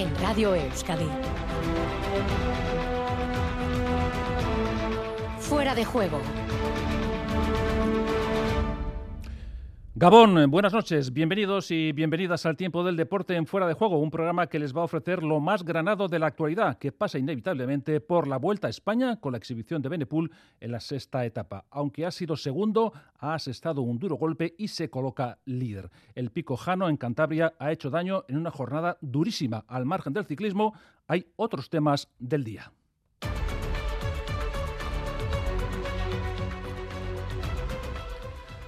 en 0.00 0.16
Radio 0.16 0.54
Euskadi. 0.54 1.08
Fuera 5.38 5.74
de 5.74 5.84
juego. 5.84 6.20
Gabón, 10.00 10.50
buenas 10.50 10.72
noches, 10.72 11.12
bienvenidos 11.12 11.70
y 11.70 11.92
bienvenidas 11.92 12.46
al 12.46 12.56
Tiempo 12.56 12.82
del 12.82 12.96
Deporte 12.96 13.36
en 13.36 13.46
Fuera 13.46 13.66
de 13.66 13.74
Juego, 13.74 13.98
un 13.98 14.10
programa 14.10 14.46
que 14.46 14.58
les 14.58 14.74
va 14.74 14.80
a 14.80 14.84
ofrecer 14.84 15.22
lo 15.22 15.40
más 15.40 15.62
granado 15.62 16.08
de 16.08 16.18
la 16.18 16.28
actualidad, 16.28 16.78
que 16.78 16.90
pasa 16.90 17.18
inevitablemente 17.18 18.00
por 18.00 18.26
la 18.26 18.38
Vuelta 18.38 18.68
a 18.68 18.70
España 18.70 19.20
con 19.20 19.32
la 19.32 19.36
exhibición 19.36 19.82
de 19.82 19.90
Benepul 19.90 20.32
en 20.58 20.72
la 20.72 20.80
sexta 20.80 21.26
etapa. 21.26 21.66
Aunque 21.70 22.06
ha 22.06 22.10
sido 22.12 22.34
segundo, 22.38 22.94
ha 23.18 23.34
asestado 23.34 23.82
un 23.82 23.98
duro 23.98 24.16
golpe 24.16 24.54
y 24.56 24.68
se 24.68 24.88
coloca 24.88 25.38
líder. 25.44 25.90
El 26.14 26.30
pico 26.30 26.56
Jano 26.56 26.88
en 26.88 26.96
Cantabria 26.96 27.52
ha 27.58 27.70
hecho 27.70 27.90
daño 27.90 28.24
en 28.26 28.38
una 28.38 28.50
jornada 28.50 28.96
durísima. 29.02 29.66
Al 29.68 29.84
margen 29.84 30.14
del 30.14 30.24
ciclismo, 30.24 30.72
hay 31.08 31.26
otros 31.36 31.68
temas 31.68 32.08
del 32.18 32.42
día. 32.42 32.72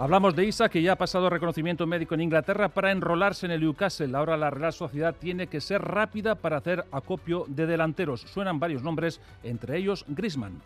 Hablamos 0.02 0.34
de 0.34 0.44
Isa, 0.44 0.68
que 0.68 0.82
ya 0.82 0.94
ha 0.94 0.96
pasado 0.96 1.30
reconocimiento 1.30 1.86
médico 1.86 2.16
en 2.16 2.22
Inglaterra 2.22 2.68
para 2.68 2.90
enrolarse 2.90 3.46
en 3.46 3.52
el 3.52 3.60
Newcastle. 3.60 4.16
Ahora 4.16 4.36
la 4.36 4.50
Real 4.50 4.72
Sociedad 4.72 5.14
tiene 5.16 5.46
que 5.46 5.60
ser 5.60 5.80
rápida 5.80 6.34
para 6.34 6.56
hacer 6.56 6.84
acopio 6.90 7.44
de 7.46 7.66
delanteros. 7.66 8.22
Suenan 8.22 8.58
varios 8.58 8.82
nombres, 8.82 9.20
entre 9.44 9.78
ellos 9.78 10.04
Grisman. 10.08 10.60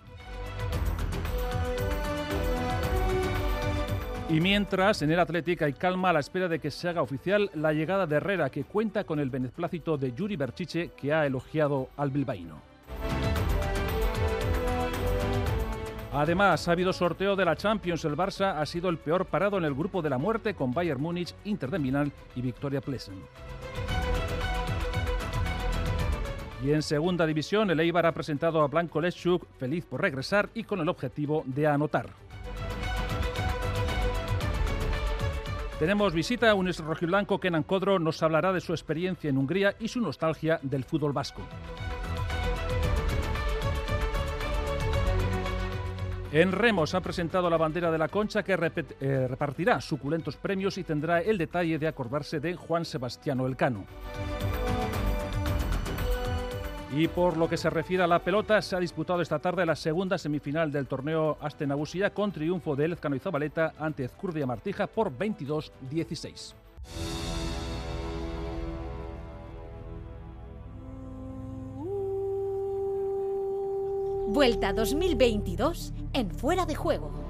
Y 4.31 4.41
mientras, 4.41 5.03
en 5.03 5.11
el 5.11 5.21
Atlético 5.21 5.67
hay 5.67 5.75
calma 5.75 6.09
a 6.09 6.13
la 6.15 6.21
espera 6.21 6.49
de 6.49 6.59
que 6.59 6.71
se 6.71 6.89
haga 6.89 7.03
oficial 7.03 7.51
la 7.53 7.75
llegada 7.75 8.07
de 8.07 8.17
Herrera, 8.17 8.49
que 8.49 8.65
cuenta 8.65 9.05
con 9.05 9.21
el 9.21 9.29
beneplácito 9.29 9.99
de 9.99 10.15
Yuri 10.15 10.37
Berchiche, 10.37 10.93
que 10.97 11.13
ha 11.13 11.27
elogiado 11.27 11.91
al 11.99 12.11
bilbaíno. 12.11 12.76
Además, 16.17 16.67
ha 16.67 16.73
habido 16.73 16.95
sorteo 16.95 17.37
de 17.37 17.45
la 17.45 17.57
Champions. 17.57 18.03
El 18.07 18.17
Barça 18.17 18.59
ha 18.59 18.65
sido 18.65 18.89
el 18.89 18.97
peor 18.97 19.27
parado 19.27 19.59
en 19.59 19.65
el 19.65 19.75
grupo 19.75 20.01
de 20.01 20.09
la 20.09 20.17
muerte 20.17 20.55
con 20.55 20.73
Bayern 20.73 20.99
Múnich, 20.99 21.35
Inter 21.45 21.71
de 21.71 21.79
Milán 21.79 22.11
y 22.35 22.41
Victoria 22.41 22.81
Plesen. 22.81 23.17
Y 26.65 26.73
en 26.73 26.81
segunda 26.81 27.27
división, 27.27 27.71
el 27.71 27.81
Eibar 27.81 28.07
ha 28.07 28.13
presentado 28.13 28.63
a 28.63 28.67
Blanco 28.67 28.99
Leszczuk, 28.99 29.47
feliz 29.59 29.85
por 29.85 30.01
regresar 30.01 30.49
y 30.55 30.65
con 30.65 30.81
el 30.81 30.89
objetivo 30.89 31.43
de 31.45 31.67
anotar. 31.67 32.09
Tenemos 35.79 36.15
visita 36.15 36.51
a 36.51 36.55
un 36.55 36.73
rojiblanco 36.73 37.39
Kenan 37.39 37.63
Codro 37.63 37.99
nos 37.99 38.23
hablará 38.23 38.55
de 38.55 38.63
su 38.63 38.73
experiencia 38.73 39.29
en 39.29 39.37
Hungría 39.37 39.75
y 39.79 39.89
su 39.89 40.01
nostalgia 40.01 40.59
del 40.63 40.85
fútbol 40.85 41.13
vasco. 41.13 41.43
En 46.37 46.53
Remos 46.53 46.95
ha 46.95 47.01
presentado 47.01 47.49
la 47.49 47.57
bandera 47.57 47.91
de 47.91 47.97
la 47.97 48.09
Concha 48.09 48.43
que 48.43 48.53
eh, 48.53 49.27
repartirá 49.27 49.81
suculentos 49.81 50.37
premios 50.37 50.77
y 50.77 50.85
tendrá 50.85 51.23
el 51.23 51.39
detalle 51.39 51.79
de 51.79 51.89
acordarse 51.89 52.41
de 52.41 52.55
Juan 52.55 52.85
Sebastiano 52.85 53.47
Elcano. 53.47 53.87
Y 56.95 57.09
por 57.09 57.39
lo 57.39 57.49
que 57.49 57.57
se 57.57 57.71
refiere 57.71 58.03
a 58.03 58.07
la 58.07 58.19
pelota, 58.19 58.61
se 58.61 58.77
ha 58.77 58.81
disputado 58.81 59.23
esta 59.23 59.39
tarde 59.39 59.65
la 59.65 59.77
segunda 59.77 60.19
semifinal 60.19 60.71
del 60.71 60.87
torneo 60.87 61.39
Astenagusía 61.41 62.11
con 62.13 62.33
triunfo 62.33 62.77
de 62.77 62.85
Elezcano 62.85 63.17
y 63.17 63.19
Zabaleta 63.19 63.73
ante 63.79 64.05
Ezcurdia 64.05 64.45
Martija 64.45 64.89
por 64.89 65.11
22-16. 65.17 66.53
Vuelta 74.37 74.75
2022 74.75 75.95
en 76.13 76.31
Fuera 76.31 76.67
de 76.67 76.75
Juego. 76.75 77.26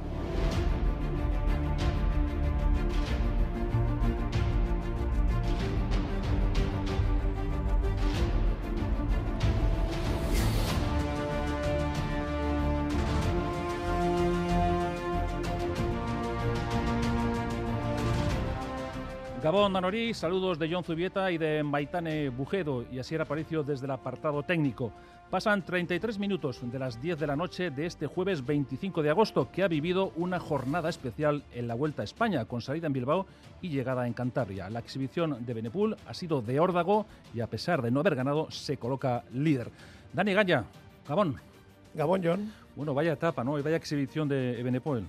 Gabón 19.46 19.70
Manorí, 19.70 20.12
saludos 20.12 20.58
de 20.58 20.68
John 20.68 20.82
Zubieta 20.82 21.30
y 21.30 21.38
de 21.38 21.62
Maitane 21.62 22.30
Bujedo 22.30 22.84
y 22.90 22.98
así 22.98 23.14
era 23.14 23.22
Aparicio 23.22 23.62
desde 23.62 23.84
el 23.84 23.92
apartado 23.92 24.42
técnico. 24.42 24.90
Pasan 25.30 25.64
33 25.64 26.18
minutos 26.18 26.58
de 26.68 26.76
las 26.80 27.00
10 27.00 27.16
de 27.16 27.28
la 27.28 27.36
noche 27.36 27.70
de 27.70 27.86
este 27.86 28.08
jueves 28.08 28.44
25 28.44 29.04
de 29.04 29.10
agosto, 29.10 29.48
que 29.52 29.62
ha 29.62 29.68
vivido 29.68 30.10
una 30.16 30.40
jornada 30.40 30.88
especial 30.88 31.44
en 31.54 31.68
la 31.68 31.76
Vuelta 31.76 32.02
a 32.02 32.04
España, 32.04 32.44
con 32.46 32.60
salida 32.60 32.88
en 32.88 32.92
Bilbao 32.92 33.26
y 33.62 33.68
llegada 33.68 34.08
en 34.08 34.14
Cantabria. 34.14 34.68
La 34.68 34.80
exhibición 34.80 35.46
de 35.46 35.54
Benepul 35.54 35.96
ha 36.08 36.12
sido 36.12 36.42
de 36.42 36.58
órdago 36.58 37.06
y 37.32 37.40
a 37.40 37.46
pesar 37.46 37.82
de 37.82 37.92
no 37.92 38.00
haber 38.00 38.16
ganado, 38.16 38.50
se 38.50 38.78
coloca 38.78 39.22
líder. 39.32 39.70
Dani 40.12 40.34
Gaya, 40.34 40.64
Gabón. 41.06 41.36
Gabón, 41.94 42.20
John. 42.24 42.52
Bueno, 42.74 42.94
vaya 42.94 43.12
etapa, 43.12 43.44
¿no? 43.44 43.56
Y 43.60 43.62
vaya 43.62 43.76
exhibición 43.76 44.26
de 44.26 44.60
Benepul. 44.60 45.06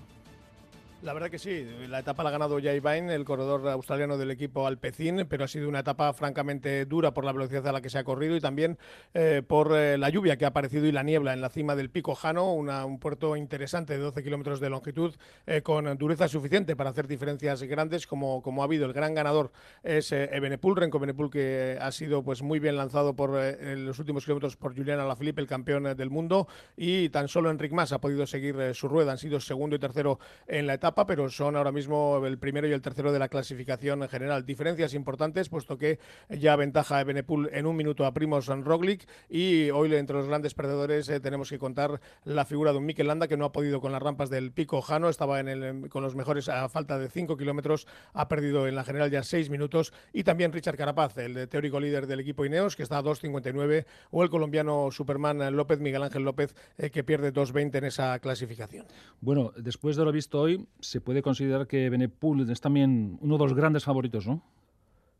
La 1.07 1.13
verdad 1.13 1.29
que 1.29 1.40
sí, 1.40 1.66
la 1.88 2.00
etapa 2.00 2.22
la 2.22 2.28
ha 2.28 2.31
ganado 2.34 2.59
Jay 2.62 2.81
Vine, 2.81 3.16
el 3.16 3.23
corredor 3.23 3.66
australiano 3.69 4.18
del 4.18 4.29
equipo 4.29 4.68
Alpecin, 4.68 5.25
pero 5.29 5.45
ha 5.45 5.47
sido 5.47 5.69
una 5.69 5.79
etapa 5.79 6.12
francamente 6.12 6.85
dura 6.85 7.13
por 7.13 7.23
la 7.23 7.31
velocidad 7.31 7.66
a 7.66 7.72
la 7.72 7.79
que 7.79 7.90
se 7.90 7.97
ha 7.97 8.03
corrido 8.03 8.35
y 8.35 8.41
también 8.41 8.78
eh, 9.13 9.41
por 9.47 9.73
eh, 9.73 9.97
la 9.97 10.09
lluvia 10.09 10.35
que 10.35 10.44
ha 10.44 10.50
aparecido 10.50 10.85
y 10.85 10.91
la 10.91 11.03
niebla 11.03 11.31
en 11.31 11.40
la 11.40 11.47
cima 11.47 11.78
del 11.78 11.90
Pico 11.90 12.13
Jano, 12.13 12.51
un 12.51 13.00
puerto 13.00 13.38
interesante 13.38 13.94
de 13.94 14.00
12 14.00 14.22
kilómetros 14.22 14.59
de 14.59 14.69
longitud 14.69 15.16
eh, 15.45 15.62
con 15.62 15.97
dureza 15.97 16.28
suficiente 16.28 16.75
para 16.75 16.90
hacer 16.90 17.07
diferencias 17.07 17.63
grandes 17.63 18.06
como, 18.06 18.41
como 18.41 18.62
ha 18.62 18.66
habido. 18.66 18.85
El 18.85 18.91
gran 18.91 19.13
ganador 19.13 19.53
es 19.84 20.12
Ebenepul, 20.12 20.75
Renko 20.75 21.00
Benepul, 21.00 21.31
que 21.31 21.78
ha 21.79 21.91
sido 21.94 22.22
pues 22.22 22.41
muy 22.41 22.59
bien 22.59 22.75
lanzado 22.75 23.16
por 23.16 23.29
los 23.29 23.97
últimos 23.97 24.25
kilómetros 24.25 24.57
por 24.57 24.75
Julián 24.75 25.00
Alaphilippe, 25.00 25.39
el 25.39 25.47
campeón 25.47 25.84
del 25.95 26.09
mundo, 26.09 26.50
y 26.75 27.07
tan 27.07 27.29
solo 27.29 27.50
Enric 27.50 27.72
Mas 27.72 27.94
ha 27.94 28.01
podido 28.01 28.28
seguir 28.28 28.75
su 28.75 28.89
rueda. 28.89 29.13
Han 29.13 29.18
sido 29.18 29.39
segundo 29.39 29.78
y 29.78 29.79
tercero 29.79 30.19
en 30.47 30.68
la 30.68 30.74
etapa 30.74 30.97
pero 31.06 31.30
son 31.30 31.56
ahora 31.56 31.72
mismo 31.72 32.25
el 32.25 32.38
primero 32.40 32.68
y 32.68 32.72
el 32.72 32.81
tercero 32.81 33.12
de 33.12 33.19
la 33.19 33.30
clasificación 33.30 34.03
en 34.03 34.09
general. 34.09 34.46
Diferencias 34.46 34.94
importantes, 34.94 35.50
puesto 35.50 35.78
que 35.78 36.00
ya 36.30 36.56
ventaja 36.56 37.03
Benepul 37.03 37.50
en 37.53 37.66
un 37.66 37.75
minuto 37.75 38.06
a 38.06 38.13
Primos 38.13 38.47
Roglic 38.47 39.07
y 39.30 39.69
hoy 39.69 39.94
entre 39.94 40.18
los 40.18 40.28
grandes 40.28 40.53
perdedores 40.53 41.09
eh, 41.09 41.19
tenemos 41.19 41.50
que 41.50 41.59
contar 41.59 42.00
la 42.24 42.46
figura 42.46 42.72
de 42.72 42.80
un 42.80 42.86
Mikel 42.86 43.07
Landa 43.07 43.28
que 43.28 43.38
no 43.38 43.46
ha 43.46 43.52
podido 43.52 43.81
con 43.81 43.91
las 43.91 44.02
rampas 44.02 44.30
del 44.30 44.52
Pico 44.52 44.81
Jano, 44.81 45.09
estaba 45.09 45.40
en 45.40 45.47
el, 45.47 45.90
con 45.90 46.03
los 46.03 46.16
mejores 46.16 46.50
a 46.50 46.68
falta 46.69 46.97
de 46.97 47.09
5 47.09 47.38
kilómetros, 47.38 47.88
ha 48.13 48.28
perdido 48.28 48.68
en 48.68 48.75
la 48.75 48.84
general 48.84 49.12
ya 49.12 49.24
6 49.24 49.50
minutos 49.50 49.94
y 50.13 50.24
también 50.24 50.53
Richard 50.53 50.78
Carapaz, 50.78 51.18
el 51.18 51.47
teórico 51.47 51.80
líder 51.80 52.07
del 52.07 52.22
equipo 52.22 52.46
Ineos, 52.46 52.75
que 52.75 52.84
está 52.84 52.97
a 52.97 53.03
2.59 53.03 53.86
o 54.12 54.24
el 54.24 54.30
colombiano 54.30 54.90
Superman 54.91 55.56
López, 55.56 55.80
Miguel 55.80 56.03
Ángel 56.03 56.24
López, 56.24 56.56
eh, 56.78 56.90
que 56.90 57.03
pierde 57.03 57.34
2.20 57.34 57.75
en 57.78 57.86
esa 57.86 58.19
clasificación. 58.19 58.86
Bueno, 59.22 59.52
después 59.57 59.96
de 59.96 60.06
lo 60.06 60.12
visto 60.12 60.40
hoy, 60.40 60.68
se 60.80 61.02
puede 61.02 61.22
considerar 61.22 61.68
que 61.68 61.90
Benepul 61.90 62.50
es 62.50 62.62
también 62.62 63.18
uno 63.22 63.38
de 63.38 63.44
los 63.44 63.54
grandes 63.54 63.84
favoritos, 63.84 64.28
¿no? 64.28 64.42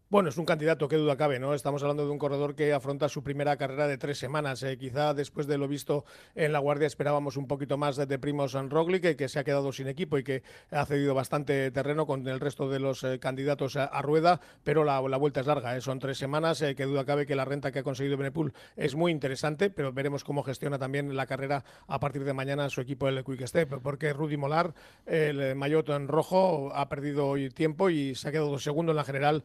Bueno, 0.10 0.30
es 0.30 0.38
un 0.38 0.46
candidato, 0.46 0.88
qué 0.88 0.96
duda 0.96 1.18
cabe, 1.18 1.38
¿no? 1.38 1.54
Estamos 1.54 1.84
hablando 1.84 2.06
de 2.06 2.12
un 2.12 2.18
corredor 2.18 2.56
que 2.56 2.72
afronta 2.72 3.10
su 3.10 3.24
primera 3.24 3.58
carrera 3.58 3.90
de 3.90 3.98
tres 3.98 4.18
semanas. 4.18 4.64
Eh, 4.64 4.78
quizá 4.78 5.14
después 5.14 5.48
de 5.48 5.58
lo 5.58 5.68
visto 5.68 6.06
en 6.34 6.54
la 6.54 6.60
Guardia 6.60 6.88
esperábamos 6.88 7.36
un 7.36 7.46
poquito 7.46 7.78
más 7.78 7.98
de, 7.98 8.06
de 8.06 8.18
Primoz 8.18 8.54
Roglic, 8.54 9.18
que 9.18 9.28
se 9.28 9.38
ha 9.38 9.44
quedado 9.44 9.74
sin 9.74 9.90
equipo 9.90 10.18
y 10.18 10.24
que 10.24 10.44
ha 10.72 10.86
cedido 10.86 11.14
bastante 11.14 11.72
terreno 11.72 12.06
con 12.06 12.26
el 12.26 12.40
resto 12.40 12.70
de 12.70 12.80
los 12.80 13.04
eh, 13.04 13.20
candidatos 13.20 13.76
a, 13.76 14.02
rueda, 14.02 14.40
pero 14.64 14.86
la, 14.86 15.00
vuelta 15.02 15.42
es 15.42 15.48
larga, 15.48 15.76
¿eh? 15.76 15.82
son 15.82 16.00
tres 16.00 16.18
semanas. 16.18 16.64
qué 16.78 16.86
duda 16.86 17.04
cabe 17.04 17.26
que 17.26 17.36
la 17.36 17.44
renta 17.44 17.74
que 17.74 17.80
ha 17.80 17.84
conseguido 17.84 18.16
Benepul 18.16 18.54
es 18.78 18.96
muy 18.96 19.12
interesante, 19.12 19.70
pero 19.70 19.92
veremos 19.92 20.24
cómo 20.24 20.42
gestiona 20.42 20.80
también 20.80 21.18
la 21.18 21.26
carrera 21.26 21.66
a 21.86 22.00
partir 22.00 22.24
de 22.24 22.32
mañana 22.32 22.70
su 22.70 22.80
equipo 22.80 23.10
el 23.10 23.26
Quick 23.26 23.46
Step, 23.46 23.82
porque 23.84 24.14
Rudy 24.14 24.38
Molar, 24.38 24.74
el 25.06 25.54
maillot 25.56 25.90
en 25.90 26.08
rojo, 26.08 26.72
ha 26.74 26.88
perdido 26.88 27.34
tiempo 27.54 27.90
y 27.90 28.16
se 28.16 28.30
ha 28.30 28.32
quedado 28.32 28.58
segundo 28.58 28.94
en 28.94 28.96
la 28.96 29.04
general 29.04 29.44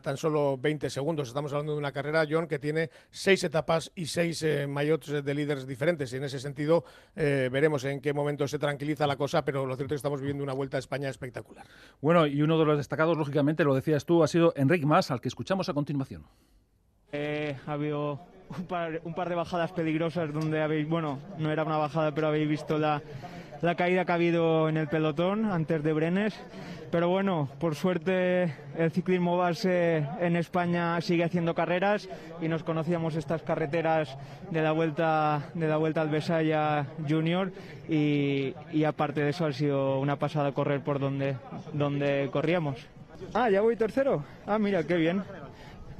tan 0.00 0.16
solo 0.16 0.56
20 0.58 0.90
segundos. 0.90 1.28
Estamos 1.28 1.52
hablando 1.52 1.72
de 1.72 1.78
una 1.78 1.92
carrera, 1.92 2.24
John, 2.28 2.46
que 2.46 2.58
tiene 2.58 2.90
seis 3.10 3.42
etapas 3.44 3.92
y 3.94 4.06
seis 4.06 4.42
eh, 4.42 4.66
de 4.66 5.34
líderes 5.34 5.66
diferentes. 5.66 6.12
Y 6.12 6.16
en 6.16 6.24
ese 6.24 6.38
sentido, 6.38 6.84
eh, 7.16 7.48
veremos 7.50 7.84
en 7.84 8.00
qué 8.00 8.12
momento 8.12 8.46
se 8.48 8.58
tranquiliza 8.58 9.06
la 9.06 9.16
cosa, 9.16 9.44
pero 9.44 9.66
lo 9.66 9.76
cierto 9.76 9.94
es 9.94 9.98
que 9.98 10.00
estamos 10.00 10.20
viviendo 10.20 10.42
una 10.42 10.52
vuelta 10.52 10.76
a 10.76 10.80
España 10.80 11.08
espectacular. 11.08 11.66
Bueno, 12.00 12.26
y 12.26 12.42
uno 12.42 12.58
de 12.58 12.64
los 12.64 12.78
destacados, 12.78 13.16
lógicamente, 13.16 13.64
lo 13.64 13.74
decías 13.74 14.04
tú, 14.04 14.22
ha 14.22 14.28
sido 14.28 14.52
Enrique 14.56 14.86
Mas, 14.86 15.10
al 15.10 15.20
que 15.20 15.28
escuchamos 15.28 15.68
a 15.68 15.74
continuación. 15.74 16.24
Eh, 17.12 17.56
ha 17.66 17.72
habido 17.72 18.20
un 18.56 18.66
par, 19.14 19.28
de 19.28 19.34
bajadas 19.34 19.72
peligrosas 19.72 20.32
donde 20.32 20.60
habéis, 20.60 20.88
bueno, 20.88 21.18
no 21.38 21.50
era 21.50 21.64
una 21.64 21.76
bajada, 21.76 22.12
pero 22.14 22.28
habéis 22.28 22.48
visto 22.48 22.78
la, 22.78 23.02
la 23.62 23.74
caída 23.74 24.04
que 24.04 24.12
ha 24.12 24.14
habido 24.14 24.68
en 24.68 24.76
el 24.76 24.88
pelotón 24.88 25.44
antes 25.44 25.82
de 25.82 25.92
Brenes. 25.92 26.34
Pero 26.90 27.08
bueno, 27.08 27.48
por 27.60 27.76
suerte 27.76 28.52
el 28.76 28.90
ciclismo 28.90 29.36
base 29.36 30.04
en 30.20 30.34
España 30.34 31.00
sigue 31.00 31.22
haciendo 31.22 31.54
carreras 31.54 32.08
y 32.40 32.48
nos 32.48 32.64
conocíamos 32.64 33.14
estas 33.14 33.42
carreteras 33.42 34.16
de 34.50 34.60
la 34.60 34.72
vuelta 34.72 35.50
de 35.54 35.68
la 35.68 35.76
vuelta 35.76 36.00
al 36.00 36.08
Besaya 36.08 36.86
Junior 37.08 37.52
y, 37.88 38.54
y 38.72 38.84
aparte 38.84 39.20
de 39.20 39.30
eso 39.30 39.46
ha 39.46 39.52
sido 39.52 40.00
una 40.00 40.16
pasada 40.16 40.50
correr 40.50 40.80
por 40.80 40.98
donde, 40.98 41.36
donde 41.72 42.28
corríamos. 42.32 42.76
Ah, 43.34 43.48
ya 43.50 43.60
voy 43.60 43.76
tercero. 43.76 44.24
Ah, 44.46 44.58
mira, 44.58 44.82
qué 44.84 44.96
bien. 44.96 45.22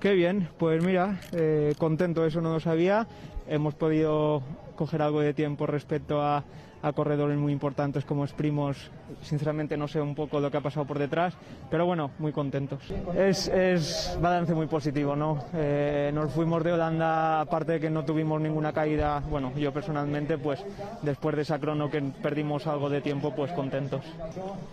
Qué 0.01 0.15
bien, 0.15 0.49
pues 0.59 0.83
mira, 0.83 1.21
eh, 1.33 1.75
contento, 1.77 2.25
eso 2.25 2.41
no 2.41 2.55
lo 2.55 2.59
sabía. 2.59 3.07
Hemos 3.47 3.75
podido 3.75 4.43
coger 4.75 5.03
algo 5.03 5.21
de 5.21 5.35
tiempo 5.35 5.67
respecto 5.67 6.23
a, 6.23 6.43
a 6.83 6.93
corredores 6.93 7.39
muy 7.39 7.53
importantes 7.53 8.05
como 8.05 8.25
es 8.25 8.33
Primos. 8.33 8.91
Sinceramente 9.23 9.77
no 9.77 9.89
sé 9.89 10.01
un 10.01 10.15
poco 10.15 10.41
lo 10.41 10.51
que 10.51 10.57
ha 10.57 10.61
pasado 10.61 10.87
por 10.87 10.99
detrás, 10.99 11.35
pero 11.71 11.87
bueno, 11.87 12.11
muy 12.19 12.33
contentos. 12.33 12.81
Es, 13.17 13.49
es 13.49 14.19
balance 14.21 14.55
muy 14.55 14.67
positivo, 14.67 15.17
¿no? 15.17 15.45
Eh, 15.55 16.11
nos 16.15 16.33
fuimos 16.33 16.65
de 16.65 16.73
Holanda, 16.73 17.41
aparte 17.41 17.73
de 17.73 17.81
que 17.81 17.91
no 17.91 18.05
tuvimos 18.05 18.41
ninguna 18.41 18.73
caída, 18.73 19.21
bueno, 19.31 19.53
yo 19.57 19.73
personalmente, 19.73 20.39
pues 20.39 20.65
después 21.03 21.37
de 21.37 21.43
esa 21.43 21.59
crono 21.59 21.91
que 21.91 22.01
perdimos 22.01 22.67
algo 22.67 22.89
de 22.89 23.01
tiempo, 23.01 23.35
pues 23.35 23.53
contentos. 23.53 24.05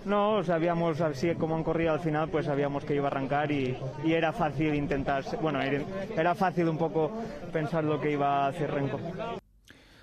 No, 0.05 0.43
sabíamos, 0.43 1.01
así 1.01 1.33
como 1.35 1.55
han 1.55 1.63
corrido 1.63 1.93
al 1.93 1.99
final, 1.99 2.29
pues 2.29 2.45
sabíamos 2.45 2.83
que 2.85 2.95
iba 2.95 3.05
a 3.05 3.11
arrancar 3.11 3.51
y, 3.51 3.77
y 4.03 4.13
era 4.13 4.31
fácil 4.31 4.73
intentar, 4.75 5.23
bueno, 5.41 5.61
era, 5.61 5.83
era 6.15 6.35
fácil 6.35 6.69
un 6.69 6.77
poco 6.77 7.11
pensar 7.51 7.83
lo 7.83 7.99
que 7.99 8.11
iba 8.11 8.45
a 8.45 8.47
hacer 8.47 8.71
Renko. 8.71 8.99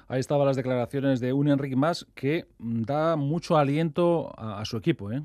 Ahí 0.08 0.20
estaban 0.20 0.46
las 0.46 0.56
declaraciones 0.56 1.20
de 1.20 1.32
un 1.32 1.48
Enrique 1.48 1.76
Mas 1.76 2.06
que 2.14 2.46
da 2.58 3.16
mucho 3.16 3.56
aliento 3.56 4.32
a, 4.36 4.60
a 4.60 4.64
su 4.64 4.76
equipo. 4.76 5.10
¿eh? 5.10 5.22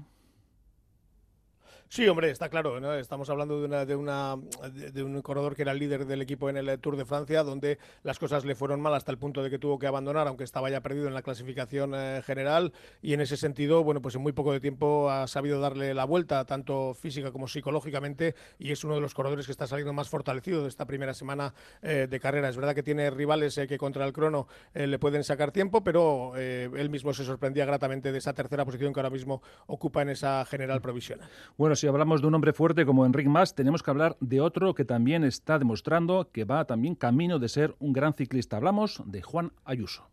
Sí, 1.92 2.08
hombre, 2.08 2.30
está 2.30 2.50
claro. 2.50 3.00
Estamos 3.00 3.32
hablando 3.32 3.60
de, 3.60 3.66
una, 3.66 3.84
de, 3.84 3.96
una, 3.96 4.38
de, 4.72 5.02
un 5.02 5.20
corredor 5.24 5.56
que 5.56 5.64
era 5.64 5.72
el 5.72 5.80
líder 5.80 6.06
del 6.06 6.22
equipo 6.22 6.48
en 6.48 6.58
el 6.58 6.78
Tour 6.78 6.96
de 6.96 7.04
Francia, 7.04 7.42
donde 7.42 7.80
las 8.04 8.20
cosas 8.20 8.46
le 8.46 8.54
fueron 8.54 8.80
mal 8.80 8.94
hasta 8.94 9.12
el 9.12 9.18
punto 9.18 9.42
de 9.42 9.50
que 9.50 9.58
tuvo 9.58 9.80
que 9.80 9.88
abandonar, 9.88 10.28
aunque 10.28 10.44
estaba 10.44 10.70
ya 10.70 10.82
perdido 10.82 11.08
en 11.08 11.16
la 11.16 11.24
clasificación 11.24 11.94
eh, 11.96 12.22
general. 12.24 12.74
Y 13.02 13.14
en 13.14 13.22
ese 13.22 13.38
sentido, 13.38 13.84
bueno, 13.84 14.04
pues 14.04 14.14
en 14.14 14.22
muy 14.22 14.34
poco 14.34 14.54
de 14.54 14.60
tiempo 14.60 15.10
ha 15.10 15.26
sabido 15.26 15.60
darle 15.60 15.96
la 15.96 16.06
vuelta, 16.06 16.46
tanto 16.46 16.94
física 16.94 17.32
como 17.32 17.48
psicológicamente, 17.48 18.36
y 18.60 18.72
es 18.72 18.84
uno 18.84 18.94
de 18.94 19.02
los 19.02 19.16
corredores 19.16 19.48
que 19.48 19.52
está 19.52 19.66
saliendo 19.66 19.92
más 19.92 20.10
fortalecido 20.10 20.62
de 20.62 20.70
esta 20.70 20.86
primera 20.86 21.16
semana 21.16 21.56
eh, 21.82 22.06
de 22.08 22.20
carrera. 22.20 22.50
Es 22.50 22.56
verdad 22.56 22.76
que 22.76 22.84
tiene 22.84 23.10
rivales 23.10 23.58
eh, 23.58 23.66
que 23.66 23.80
contra 23.80 24.06
el 24.06 24.14
crono 24.14 24.48
le 24.76 25.00
pueden 25.00 25.24
sacar 25.24 25.52
tiempo, 25.52 25.84
pero 25.84 26.36
él 26.36 26.90
mismo 26.92 27.14
se 27.14 27.26
sorprendía 27.26 27.66
gratamente 27.66 28.12
de 28.12 28.20
esa 28.20 28.34
tercera 28.34 28.64
posición 28.64 28.94
que 28.94 29.00
ahora 29.00 29.10
mismo 29.10 29.42
ocupa 29.66 30.04
en 30.04 30.10
esa 30.10 30.46
general 30.46 30.82
provisional. 30.82 31.28
Bueno, 31.58 31.76
si 31.80 31.88
hablamos 31.88 32.22
de 32.22 32.28
un 32.28 32.36
hombre 32.36 32.52
fuerte 32.52 32.86
como 32.86 33.06
Enric 33.06 33.28
Mas, 33.28 33.56
tenemos 33.56 33.82
que 33.82 33.90
hablar 33.90 34.18
de 34.20 34.42
otro 34.42 34.76
que 34.76 34.84
también 34.84 35.24
está 35.24 35.58
demostrando 35.58 36.30
que 36.32 36.44
va 36.44 36.66
también 36.66 36.94
camino 36.94 37.40
de 37.40 37.48
ser 37.48 37.76
un 37.80 37.94
gran 37.94 38.14
ciclista. 38.14 38.58
Hablamos 38.58 39.02
de 39.06 39.22
Juan 39.22 39.54
Ayuso. 39.64 40.04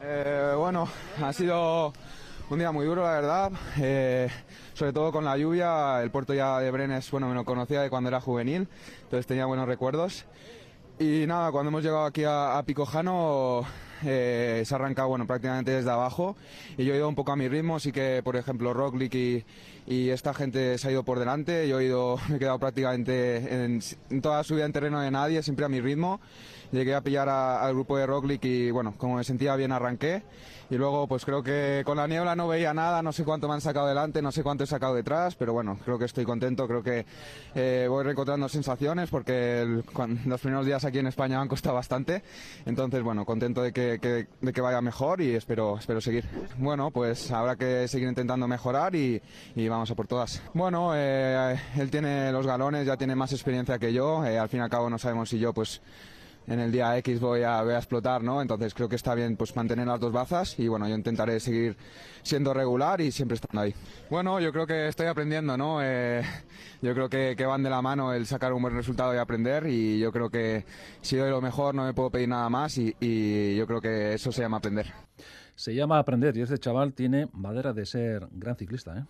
Eh, 0.00 0.54
bueno, 0.56 0.88
ha 1.20 1.32
sido 1.32 1.92
un 2.48 2.58
día 2.60 2.70
muy 2.70 2.86
duro, 2.86 3.02
la 3.02 3.10
verdad. 3.10 3.52
Eh, 3.80 4.28
sobre 4.74 4.92
todo 4.92 5.10
con 5.10 5.24
la 5.24 5.36
lluvia. 5.36 6.00
El 6.00 6.12
puerto 6.12 6.32
ya 6.32 6.60
de 6.60 6.70
Brenes, 6.70 7.10
bueno, 7.10 7.28
me 7.28 7.34
lo 7.34 7.44
conocía 7.44 7.82
de 7.82 7.90
cuando 7.90 8.08
era 8.08 8.20
juvenil, 8.20 8.68
entonces 9.02 9.26
tenía 9.26 9.46
buenos 9.46 9.66
recuerdos. 9.66 10.26
Y 11.00 11.24
nada, 11.26 11.50
cuando 11.50 11.70
hemos 11.70 11.82
llegado 11.82 12.04
aquí 12.04 12.22
a, 12.22 12.56
a 12.56 12.62
Picojano, 12.62 13.64
eh, 14.04 14.62
se 14.64 14.74
ha 14.74 14.76
arrancado 14.76 15.08
bueno, 15.08 15.26
prácticamente 15.26 15.70
desde 15.70 15.90
abajo. 15.90 16.36
Y 16.76 16.84
yo 16.84 16.94
he 16.94 16.96
ido 16.96 17.08
un 17.08 17.14
poco 17.14 17.32
a 17.32 17.36
mi 17.36 17.48
ritmo, 17.48 17.80
sí 17.80 17.92
que 17.92 18.20
por 18.24 18.36
ejemplo 18.36 18.72
Roglic 18.72 19.14
y, 19.14 19.44
y 19.86 20.10
esta 20.10 20.34
gente 20.34 20.78
se 20.78 20.88
ha 20.88 20.90
ido 20.90 21.04
por 21.04 21.18
delante, 21.18 21.68
yo 21.68 21.80
he 21.80 21.86
ido, 21.86 22.18
me 22.28 22.36
he 22.36 22.38
quedado 22.38 22.58
prácticamente 22.58 23.64
en, 23.64 23.80
en 24.10 24.22
toda 24.22 24.38
la 24.38 24.44
subida 24.44 24.64
en 24.64 24.72
terreno 24.72 25.00
de 25.00 25.10
nadie, 25.10 25.42
siempre 25.42 25.64
a 25.64 25.68
mi 25.68 25.80
ritmo, 25.80 26.20
llegué 26.72 26.94
a 26.94 27.00
pillar 27.00 27.28
al 27.28 27.72
grupo 27.74 27.96
de 27.96 28.06
Roglic 28.06 28.44
y 28.44 28.70
bueno, 28.70 28.94
como 28.96 29.16
me 29.16 29.24
sentía 29.24 29.54
bien 29.56 29.72
arranqué 29.72 30.22
y 30.68 30.74
luego 30.76 31.06
pues 31.06 31.24
creo 31.24 31.44
que 31.44 31.82
con 31.86 31.96
la 31.96 32.08
niebla 32.08 32.34
no 32.34 32.48
veía 32.48 32.74
nada, 32.74 33.00
no 33.00 33.12
sé 33.12 33.22
cuánto 33.22 33.46
me 33.46 33.54
han 33.54 33.60
sacado 33.60 33.86
delante, 33.86 34.20
no 34.20 34.32
sé 34.32 34.42
cuánto 34.42 34.64
he 34.64 34.66
sacado 34.66 34.94
detrás, 34.96 35.36
pero 35.36 35.52
bueno, 35.52 35.78
creo 35.84 35.96
que 35.96 36.06
estoy 36.06 36.24
contento, 36.24 36.66
creo 36.66 36.82
que 36.82 37.06
eh, 37.54 37.86
voy 37.88 38.02
reencontrando 38.02 38.48
sensaciones 38.48 39.08
porque 39.10 39.62
el- 39.62 39.84
cuan- 39.92 40.20
los 40.26 40.40
primeros 40.40 40.66
días 40.66 40.84
aquí 40.84 40.98
en 40.98 41.06
España 41.06 41.36
me 41.36 41.42
han 41.42 41.48
costado 41.48 41.76
bastante, 41.76 42.24
entonces 42.66 43.00
bueno, 43.02 43.24
contento 43.24 43.62
de 43.62 43.72
que, 43.72 43.98
que- 44.02 44.26
de 44.40 44.52
que 44.52 44.60
vaya 44.60 44.80
mejor 44.80 45.20
y 45.20 45.34
espero, 45.36 45.78
espero 45.78 46.00
seguir. 46.00 46.24
Bueno, 46.58 46.90
pues 46.90 47.30
habrá 47.30 47.54
que 47.54 47.86
seguir 47.86 48.08
intentando 48.08 48.48
mejorar 48.48 48.96
y, 48.96 49.22
y 49.54 49.68
vamos 49.68 49.88
a 49.90 49.94
por 49.94 50.08
todas. 50.08 50.42
Bueno, 50.52 50.90
eh, 50.96 51.56
él 51.76 51.90
tiene 51.92 52.32
los 52.32 52.44
galones, 52.44 52.86
ya 52.86 52.96
tiene 52.96 53.14
más 53.14 53.32
experiencia 53.32 53.78
que 53.78 53.92
yo, 53.92 54.24
eh, 54.24 54.36
al 54.36 54.48
fin 54.48 54.58
y 54.58 54.62
al 54.64 54.70
cabo 54.70 54.90
no 54.90 54.98
sabemos 54.98 55.28
si 55.28 55.38
yo 55.38 55.52
pues 55.54 55.80
en 56.46 56.60
el 56.60 56.72
día 56.72 56.96
X 56.98 57.20
voy 57.20 57.42
a, 57.42 57.62
voy 57.62 57.74
a 57.74 57.78
explotar, 57.78 58.22
¿no? 58.22 58.40
Entonces 58.40 58.74
creo 58.74 58.88
que 58.88 58.96
está 58.96 59.14
bien 59.14 59.36
pues 59.36 59.54
mantener 59.56 59.86
las 59.86 60.00
dos 60.00 60.12
bazas 60.12 60.58
y 60.58 60.68
bueno, 60.68 60.88
yo 60.88 60.94
intentaré 60.94 61.40
seguir 61.40 61.76
siendo 62.22 62.54
regular 62.54 63.00
y 63.00 63.10
siempre 63.10 63.34
estando 63.34 63.60
ahí. 63.60 63.74
Bueno, 64.10 64.40
yo 64.40 64.52
creo 64.52 64.66
que 64.66 64.88
estoy 64.88 65.06
aprendiendo, 65.06 65.56
¿no? 65.56 65.80
Eh, 65.82 66.22
yo 66.82 66.94
creo 66.94 67.08
que, 67.08 67.34
que 67.36 67.46
van 67.46 67.62
de 67.62 67.70
la 67.70 67.82
mano 67.82 68.12
el 68.12 68.26
sacar 68.26 68.52
un 68.52 68.62
buen 68.62 68.74
resultado 68.74 69.14
y 69.14 69.18
aprender 69.18 69.66
y 69.66 69.98
yo 69.98 70.12
creo 70.12 70.30
que 70.30 70.64
si 71.00 71.16
doy 71.16 71.30
lo 71.30 71.40
mejor 71.40 71.74
no 71.74 71.84
me 71.84 71.94
puedo 71.94 72.10
pedir 72.10 72.28
nada 72.28 72.48
más 72.48 72.78
y, 72.78 72.94
y 73.00 73.56
yo 73.56 73.66
creo 73.66 73.80
que 73.80 74.14
eso 74.14 74.32
se 74.32 74.42
llama 74.42 74.58
aprender. 74.58 74.92
Se 75.56 75.74
llama 75.74 75.98
Aprender 75.98 76.36
y 76.36 76.42
este 76.42 76.58
chaval 76.58 76.92
tiene 76.92 77.28
madera 77.32 77.72
de 77.72 77.86
ser 77.86 78.28
gran 78.30 78.56
ciclista. 78.56 78.98
¿eh? 78.98 79.04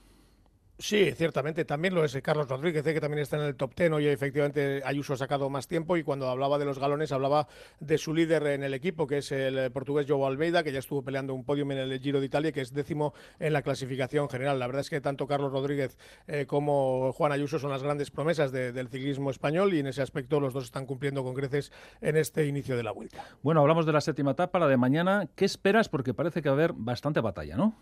Sí, 0.78 1.11
ciertamente. 1.12 1.64
También 1.64 1.94
lo 1.94 2.05
es 2.05 2.14
eh, 2.14 2.20
Carlos 2.20 2.49
Rodríguez, 2.49 2.87
eh, 2.87 2.93
que 2.93 3.00
también 3.00 3.23
está 3.23 3.37
en 3.38 3.44
el 3.44 3.56
top 3.56 3.75
ten. 3.75 3.94
Hoy 3.94 4.06
efectivamente 4.08 4.82
Ayuso 4.84 5.14
ha 5.14 5.17
sacado 5.17 5.49
más 5.49 5.69
tiempo 5.69 5.96
y 5.96 6.02
cuando 6.02 6.28
hablaba 6.28 6.58
de 6.58 6.67
los 6.67 6.78
galones 6.78 7.12
hablaba 7.12 7.49
de 7.81 7.96
su 7.96 8.12
líder 8.12 8.46
en 8.49 8.62
el 8.62 8.75
equipo, 8.75 9.06
que 9.06 9.19
es 9.19 9.32
el 9.32 9.58
eh, 9.58 9.70
portugués 9.70 10.05
Joao 10.06 10.26
Almeida, 10.26 10.62
que 10.62 10.73
ya 10.73 10.78
estuvo 10.78 11.02
peleando 11.02 11.32
un 11.32 11.44
podium 11.44 11.73
en 11.73 11.78
el 11.78 11.99
Giro 11.99 12.20
de 12.20 12.26
Italia, 12.26 12.52
que 12.52 12.61
es 12.61 12.75
décimo 12.75 13.14
en 13.38 13.55
la 13.55 13.62
clasificación 13.62 14.28
general. 14.28 14.58
La 14.58 14.67
verdad 14.67 14.81
es 14.82 14.90
que 14.90 15.00
tanto 15.00 15.26
Carlos 15.26 15.50
Rodríguez 15.50 15.96
como 16.46 17.11
Juan 17.12 17.32
Ayuso 17.32 17.58
son 17.58 17.70
las 17.70 17.82
grandes 17.82 18.11
promesas 18.11 18.52
de- 18.52 18.72
del 18.72 18.88
ciclismo 18.88 19.31
español 19.31 19.72
y 19.72 19.79
en 19.81 19.87
ese 19.87 20.02
aspecto 20.02 20.40
los 20.40 20.52
dos 20.52 20.64
están 20.64 20.84
cumpliendo 20.84 21.25
con 21.25 21.32
creces 21.34 21.72
en 22.02 22.19
este 22.19 22.46
inicio 22.46 22.76
de 22.76 22.82
la 22.82 22.93
vuelta. 22.93 23.25
Bueno, 23.43 23.62
hablamos 23.62 23.87
de 23.87 23.93
la 23.93 24.02
séptima 24.02 24.32
etapa, 24.32 24.58
la 24.58 24.69
de 24.69 24.76
mañana. 24.76 25.26
¿Qué 25.37 25.46
esperas? 25.46 25.88
Porque 25.88 26.12
parece 26.12 26.43
que 26.43 26.50
va 26.50 26.55
a 26.55 26.58
haber 26.58 26.72
bastante 26.75 27.20
batalla, 27.20 27.56
¿no? 27.56 27.75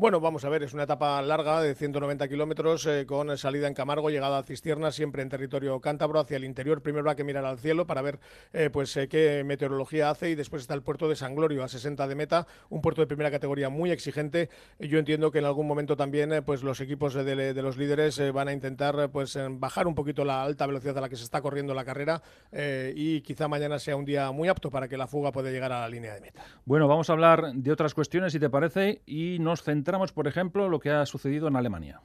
Bueno, 0.00 0.18
vamos 0.18 0.46
a 0.46 0.48
ver, 0.48 0.62
es 0.62 0.72
una 0.72 0.84
etapa 0.84 1.20
larga 1.20 1.60
de 1.60 1.74
190 1.74 2.26
kilómetros 2.26 2.86
eh, 2.86 3.04
con 3.04 3.36
salida 3.36 3.68
en 3.68 3.74
Camargo, 3.74 4.08
llegada 4.08 4.38
a 4.38 4.42
Cisterna, 4.42 4.92
siempre 4.92 5.20
en 5.20 5.28
territorio 5.28 5.78
cántabro, 5.82 6.20
hacia 6.20 6.38
el 6.38 6.44
interior. 6.44 6.80
Primero 6.80 7.00
habrá 7.00 7.16
que 7.16 7.22
mirar 7.22 7.44
al 7.44 7.58
cielo 7.58 7.86
para 7.86 8.00
ver 8.00 8.18
eh, 8.54 8.70
pues 8.72 8.96
eh, 8.96 9.08
qué 9.08 9.44
meteorología 9.44 10.08
hace 10.08 10.30
y 10.30 10.34
después 10.36 10.62
está 10.62 10.72
el 10.72 10.80
puerto 10.80 11.06
de 11.06 11.16
San 11.16 11.34
Glorio 11.34 11.62
a 11.64 11.68
60 11.68 12.08
de 12.08 12.14
meta, 12.14 12.46
un 12.70 12.80
puerto 12.80 13.02
de 13.02 13.08
primera 13.08 13.30
categoría 13.30 13.68
muy 13.68 13.90
exigente. 13.90 14.48
Yo 14.78 14.98
entiendo 14.98 15.30
que 15.30 15.40
en 15.40 15.44
algún 15.44 15.66
momento 15.66 15.98
también 15.98 16.32
pues 16.46 16.62
los 16.62 16.80
equipos 16.80 17.12
de, 17.12 17.52
los 17.52 17.76
líderes 17.76 18.32
van 18.32 18.48
a 18.48 18.54
intentar 18.54 19.10
pues 19.10 19.38
bajar 19.50 19.86
un 19.86 19.94
poquito 19.94 20.24
la 20.24 20.42
alta 20.42 20.66
velocidad 20.66 20.96
a 20.96 21.02
la 21.02 21.10
que 21.10 21.16
se 21.16 21.24
está 21.24 21.42
corriendo 21.42 21.74
la 21.74 21.84
carrera 21.84 22.22
y 22.52 23.20
quizá 23.20 23.48
mañana 23.48 23.78
sea 23.78 23.96
un 23.96 24.06
día 24.06 24.30
muy 24.30 24.48
apto 24.48 24.70
para 24.70 24.88
que 24.88 24.96
la 24.96 25.06
fuga 25.06 25.30
pueda 25.30 25.50
llegar 25.50 25.72
a 25.72 25.80
la 25.80 25.88
línea 25.90 26.14
de 26.14 26.22
meta. 26.22 26.42
Bueno, 26.64 26.88
vamos 26.88 27.10
a 27.10 27.12
hablar 27.12 27.52
de 27.52 27.70
otras 27.70 27.92
cuestiones, 27.92 28.32
si 28.32 28.40
te 28.40 28.48
parece, 28.48 29.02
y 29.04 29.36
nos 29.40 29.62
centramos, 29.62 29.89
por 30.12 30.28
ejemplo, 30.28 30.68
lo 30.68 30.80
que 30.80 30.90
ha 30.90 31.04
sucedido 31.06 31.48
en 31.48 31.56
Alemania. 31.56 32.00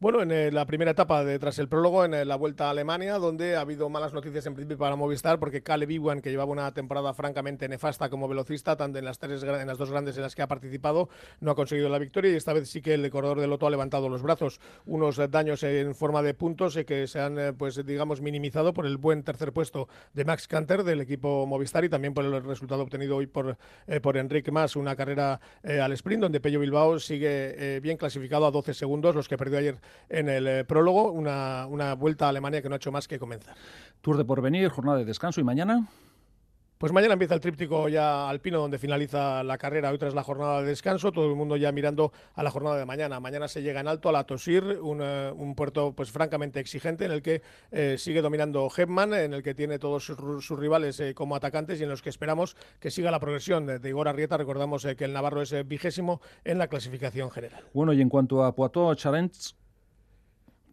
Bueno, 0.00 0.22
en 0.22 0.30
eh, 0.30 0.52
la 0.52 0.64
primera 0.64 0.92
etapa 0.92 1.24
de 1.24 1.40
tras 1.40 1.58
el 1.58 1.68
prólogo, 1.68 2.04
en 2.04 2.14
eh, 2.14 2.24
la 2.24 2.36
vuelta 2.36 2.68
a 2.68 2.70
Alemania, 2.70 3.18
donde 3.18 3.56
ha 3.56 3.62
habido 3.62 3.88
malas 3.88 4.12
noticias 4.12 4.46
en 4.46 4.54
principio 4.54 4.78
para 4.78 4.94
Movistar, 4.94 5.40
porque 5.40 5.60
Caleb 5.60 5.90
Iwan, 5.90 6.20
que 6.20 6.30
llevaba 6.30 6.52
una 6.52 6.72
temporada 6.72 7.12
francamente 7.14 7.68
nefasta 7.68 8.08
como 8.08 8.28
velocista, 8.28 8.76
tanto 8.76 9.00
en 9.00 9.04
las, 9.04 9.18
tres, 9.18 9.42
en 9.42 9.66
las 9.66 9.76
dos 9.76 9.90
grandes 9.90 10.16
en 10.16 10.22
las 10.22 10.36
que 10.36 10.42
ha 10.42 10.46
participado, 10.46 11.08
no 11.40 11.50
ha 11.50 11.56
conseguido 11.56 11.88
la 11.88 11.98
victoria 11.98 12.30
y 12.30 12.36
esta 12.36 12.52
vez 12.52 12.70
sí 12.70 12.80
que 12.80 12.94
el 12.94 13.10
corredor 13.10 13.40
del 13.40 13.50
Loto 13.50 13.66
ha 13.66 13.70
levantado 13.70 14.08
los 14.08 14.22
brazos. 14.22 14.60
Unos 14.86 15.18
eh, 15.18 15.26
daños 15.26 15.64
en 15.64 15.92
forma 15.96 16.22
de 16.22 16.32
puntos 16.32 16.78
que 16.86 17.08
se 17.08 17.18
han, 17.18 17.56
pues 17.58 17.84
digamos, 17.84 18.20
minimizado 18.20 18.72
por 18.72 18.86
el 18.86 18.98
buen 18.98 19.24
tercer 19.24 19.52
puesto 19.52 19.88
de 20.14 20.24
Max 20.24 20.46
Canter 20.46 20.84
del 20.84 21.00
equipo 21.00 21.44
Movistar 21.44 21.84
y 21.84 21.88
también 21.88 22.14
por 22.14 22.24
el 22.24 22.40
resultado 22.44 22.84
obtenido 22.84 23.16
hoy 23.16 23.26
por, 23.26 23.58
eh, 23.88 23.98
por 23.98 24.16
Enrique 24.16 24.52
Mas, 24.52 24.76
una 24.76 24.94
carrera 24.94 25.40
al 25.64 25.90
sprint, 25.90 26.22
donde 26.22 26.38
Pello 26.38 26.60
Bilbao 26.60 27.00
sigue 27.00 27.76
eh, 27.76 27.80
bien 27.80 27.96
clasificado 27.96 28.46
a 28.46 28.52
12 28.52 28.74
segundos, 28.74 29.16
los 29.16 29.26
que 29.26 29.36
perdió 29.36 29.58
ayer 29.58 29.87
en 30.08 30.28
el 30.28 30.46
eh, 30.46 30.64
prólogo, 30.64 31.12
una, 31.12 31.66
una 31.66 31.94
vuelta 31.94 32.26
a 32.26 32.28
Alemania 32.30 32.62
que 32.62 32.68
no 32.68 32.74
ha 32.74 32.76
hecho 32.76 32.92
más 32.92 33.08
que 33.08 33.18
comenzar. 33.18 33.54
Tour 34.00 34.16
de 34.16 34.24
Porvenir, 34.24 34.68
jornada 34.68 34.98
de 34.98 35.04
descanso 35.04 35.40
y 35.40 35.44
mañana. 35.44 35.88
Pues 36.78 36.92
mañana 36.92 37.14
empieza 37.14 37.34
el 37.34 37.40
tríptico 37.40 37.88
ya 37.88 38.28
alpino 38.28 38.60
donde 38.60 38.78
finaliza 38.78 39.42
la 39.42 39.58
carrera, 39.58 39.90
hoy 39.90 39.98
tras 39.98 40.14
la 40.14 40.22
jornada 40.22 40.62
de 40.62 40.68
descanso, 40.68 41.10
todo 41.10 41.28
el 41.28 41.34
mundo 41.34 41.56
ya 41.56 41.72
mirando 41.72 42.12
a 42.34 42.44
la 42.44 42.52
jornada 42.52 42.76
de 42.78 42.86
mañana. 42.86 43.18
Mañana 43.18 43.48
se 43.48 43.62
llega 43.62 43.80
en 43.80 43.88
alto 43.88 44.08
a 44.08 44.12
la 44.12 44.22
Tosir, 44.22 44.62
un, 44.80 45.00
eh, 45.02 45.32
un 45.34 45.56
puerto 45.56 45.92
pues 45.92 46.12
francamente 46.12 46.60
exigente 46.60 47.04
en 47.04 47.10
el 47.10 47.20
que 47.20 47.42
eh, 47.72 47.96
sigue 47.98 48.22
dominando 48.22 48.70
Hepman, 48.70 49.12
en 49.12 49.34
el 49.34 49.42
que 49.42 49.56
tiene 49.56 49.80
todos 49.80 50.04
sus, 50.04 50.44
sus 50.44 50.56
rivales 50.56 51.00
eh, 51.00 51.14
como 51.14 51.34
atacantes 51.34 51.80
y 51.80 51.82
en 51.82 51.88
los 51.88 52.00
que 52.00 52.10
esperamos 52.10 52.56
que 52.78 52.92
siga 52.92 53.10
la 53.10 53.18
progresión 53.18 53.66
de, 53.66 53.88
Igor 53.88 54.06
Arrieta. 54.06 54.36
Recordamos 54.36 54.86
que 54.96 55.04
el 55.04 55.12
Navarro 55.12 55.42
es 55.42 55.66
vigésimo 55.66 56.20
en 56.44 56.58
la 56.58 56.68
clasificación 56.68 57.32
general. 57.32 57.64
Bueno, 57.74 57.92
y 57.92 58.00
en 58.00 58.08
cuanto 58.08 58.44
a 58.44 58.54
Poitou 58.54 58.94
Challenge, 58.94 59.36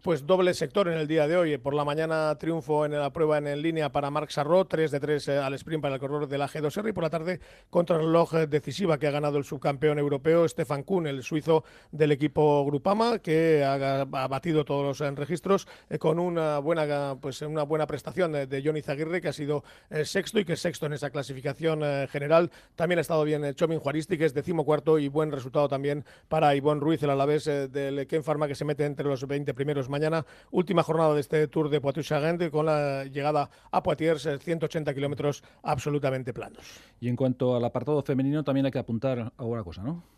pues 0.05 0.27
doble 0.27 0.53
sector 0.53 0.87
en 0.87 0.99
el 0.99 1.07
día 1.07 1.27
de 1.27 1.35
hoy. 1.35 1.57
Por 1.57 1.73
la 1.73 1.83
mañana 1.83 2.37
triunfo 2.37 2.85
en 2.85 2.91
la 2.91 3.11
prueba 3.11 3.39
en, 3.39 3.59
línea 3.59 3.91
para 3.91 4.11
Marc 4.11 4.29
Sarro, 4.29 4.65
3 4.65 4.91
de 4.91 4.99
3 4.99 5.27
eh, 5.29 5.37
al 5.39 5.55
sprint 5.55 5.81
para 5.81 5.95
el 5.95 5.99
corredor 5.99 6.27
de 6.27 6.37
la 6.37 6.47
G2R 6.47 6.89
y 6.89 6.93
por 6.93 7.03
la 7.03 7.09
tarde 7.09 7.39
contrarreloj 7.71 8.35
eh, 8.35 8.45
decisiva 8.45 8.99
que 8.99 9.07
ha 9.07 9.11
ganado 9.11 9.39
el 9.39 9.45
subcampeón 9.45 9.97
europeo 9.97 10.47
Stefan 10.47 10.83
Kuhn, 10.83 11.07
el 11.07 11.23
suizo 11.23 11.63
del 11.91 12.11
equipo 12.11 12.63
Grupama, 12.65 13.17
que 13.17 13.63
ha, 13.63 14.01
ha 14.01 14.27
batido 14.27 14.63
todos 14.63 14.85
los 14.85 15.01
eh, 15.01 15.09
registros 15.15 15.67
eh, 15.89 15.97
con 15.97 16.19
una 16.19 16.59
buena 16.59 17.15
pues 17.19 17.41
una 17.41 17.63
buena 17.63 17.87
prestación 17.87 18.31
de, 18.31 18.45
de 18.45 18.61
Johnny 18.63 18.83
Zaguirre, 18.83 19.21
que 19.21 19.29
ha 19.29 19.33
sido 19.33 19.63
eh, 19.89 20.05
sexto 20.05 20.39
y 20.39 20.45
que 20.45 20.53
es 20.53 20.59
sexto 20.59 20.85
en 20.85 20.93
esa 20.93 21.09
clasificación 21.09 21.81
eh, 21.83 22.07
general. 22.11 22.51
También 22.75 22.99
ha 22.99 23.01
estado 23.01 23.23
bien 23.23 23.55
Chomin 23.55 23.79
Juaristi, 23.79 24.19
que 24.19 24.25
es 24.25 24.35
decimocuarto 24.35 24.99
y 24.99 25.07
buen 25.07 25.31
resultado 25.31 25.67
también 25.67 26.05
para 26.27 26.55
Ivonne 26.55 26.81
Ruiz, 26.81 27.01
el 27.01 27.09
alavés 27.09 27.45
del 27.45 28.05
Ken 28.07 28.23
Pharma, 28.23 28.47
que 28.47 28.55
se 28.55 28.65
mete 28.65 28.85
entre 28.85 29.07
los 29.07 29.25
20 29.25 29.53
primeros 29.53 29.89
mañana, 29.95 30.25
última 30.51 30.83
jornada 30.83 31.13
de 31.13 31.21
este 31.21 31.47
Tour 31.47 31.69
de 31.69 31.79
Poitou-Charentes, 31.79 32.51
con 32.51 32.65
la 32.65 33.05
llegada 33.05 33.49
a 33.71 33.81
Poitiers, 33.81 34.27
180 34.39 34.93
kilómetros 34.93 35.41
absolutamente 35.63 36.33
planos. 36.33 36.65
Y 36.99 37.07
en 37.07 37.15
cuanto 37.15 37.55
al 37.55 37.63
apartado 37.63 38.01
femenino, 38.03 38.43
también 38.43 38.65
hay 38.65 38.73
que 38.73 38.79
apuntar 38.79 39.31
a 39.37 39.43
una 39.43 39.63
cosa, 39.63 39.83
¿no? 39.83 40.14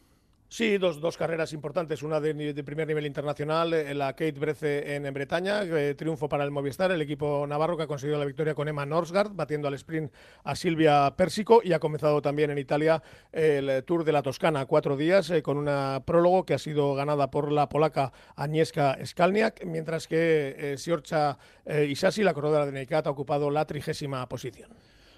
Sí, 0.50 0.78
dos, 0.78 1.02
dos 1.02 1.18
carreras 1.18 1.52
importantes, 1.52 2.04
una 2.04 2.22
de, 2.22 2.34
de, 2.34 2.64
primer 2.64 2.88
nivel 2.88 3.06
internacional, 3.06 3.74
eh, 3.74 3.94
la 3.94 4.14
Kate 4.14 4.40
Brece 4.40 4.96
en, 4.96 5.14
Bretaña, 5.14 5.64
eh, 5.64 5.94
triunfo 5.94 6.30
para 6.30 6.46
el 6.46 6.52
Movistar, 6.52 6.90
el 6.90 7.02
equipo 7.02 7.46
navarro 7.46 7.76
que 7.76 7.84
ha 7.84 7.88
conseguido 7.88 8.18
la 8.18 8.24
victoria 8.24 8.56
con 8.56 8.70
Emma 8.70 8.86
Norsgaard, 8.86 9.34
batiendo 9.34 9.68
al 9.68 9.74
sprint 9.74 10.10
a 10.46 10.56
Silvia 10.56 11.14
Pérsico 11.18 11.60
y 11.62 11.74
ha 11.74 11.80
comenzado 11.80 12.22
también 12.22 12.50
en 12.50 12.60
Italia 12.60 13.04
el 13.34 13.84
Tour 13.84 14.06
de 14.06 14.14
la 14.14 14.22
Toscana, 14.22 14.66
cuatro 14.66 14.96
días, 14.96 15.30
eh, 15.32 15.44
con 15.44 15.58
una 15.58 16.02
prólogo 16.06 16.46
que 16.46 16.54
ha 16.54 16.60
sido 16.60 16.96
ganada 16.96 17.30
por 17.30 17.52
la 17.52 17.68
polaca 17.68 18.14
Agnieszka 18.38 18.98
Skalniak, 19.06 19.66
mientras 19.66 20.08
que 20.08 20.56
eh, 20.58 20.78
Siorcha 20.78 21.38
Isasi, 21.68 22.24
la 22.24 22.34
corredora 22.34 22.66
de 22.66 22.72
Neikat, 22.72 23.06
ha 23.06 23.10
ocupado 23.10 23.52
la 23.52 23.66
trigésima 23.66 24.30
posición. 24.30 24.70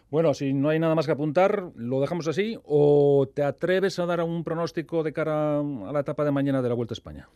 Bueno, 0.09 0.33
si 0.33 0.53
no 0.53 0.69
hay 0.69 0.79
nada 0.79 0.95
más 0.95 1.05
que 1.05 1.11
apuntar, 1.11 1.71
¿lo 1.75 2.01
dejamos 2.01 2.27
así 2.27 2.57
o 2.63 3.29
te 3.33 3.43
atreves 3.43 3.99
a 3.99 4.05
dar 4.05 4.21
un 4.21 4.43
pronóstico 4.43 5.03
de 5.03 5.13
cara 5.13 5.59
a 5.59 5.91
la 5.91 5.99
etapa 5.99 6.25
de 6.25 6.31
mañana 6.31 6.61
de 6.61 6.69
la 6.69 6.75
Vuelta 6.75 6.93
a 6.93 6.95
España? 6.95 7.29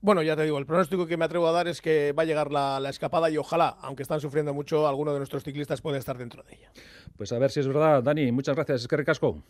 Bueno, 0.00 0.22
ya 0.22 0.36
te 0.36 0.44
digo, 0.44 0.58
el 0.58 0.66
pronóstico 0.66 1.06
que 1.06 1.16
me 1.16 1.24
atrevo 1.24 1.48
a 1.48 1.52
dar 1.52 1.66
es 1.66 1.80
que 1.80 2.12
va 2.12 2.24
a 2.24 2.26
llegar 2.26 2.52
la, 2.52 2.78
la, 2.78 2.90
escapada 2.90 3.30
y 3.30 3.38
ojalá, 3.38 3.76
aunque 3.80 4.02
están 4.02 4.20
sufriendo 4.20 4.52
mucho, 4.52 4.86
alguno 4.86 5.12
de 5.12 5.18
nuestros 5.18 5.42
ciclistas 5.42 5.80
puede 5.80 5.98
estar 5.98 6.18
dentro 6.18 6.42
de 6.42 6.56
ella. 6.56 6.70
Pues 7.16 7.32
a 7.32 7.38
ver 7.38 7.50
si 7.50 7.60
es 7.60 7.66
verdad, 7.66 8.02
Dani. 8.02 8.30
Muchas 8.30 8.54
gracias. 8.54 8.82
Es 8.82 8.88
que 8.88 8.98
recasco. 8.98 9.42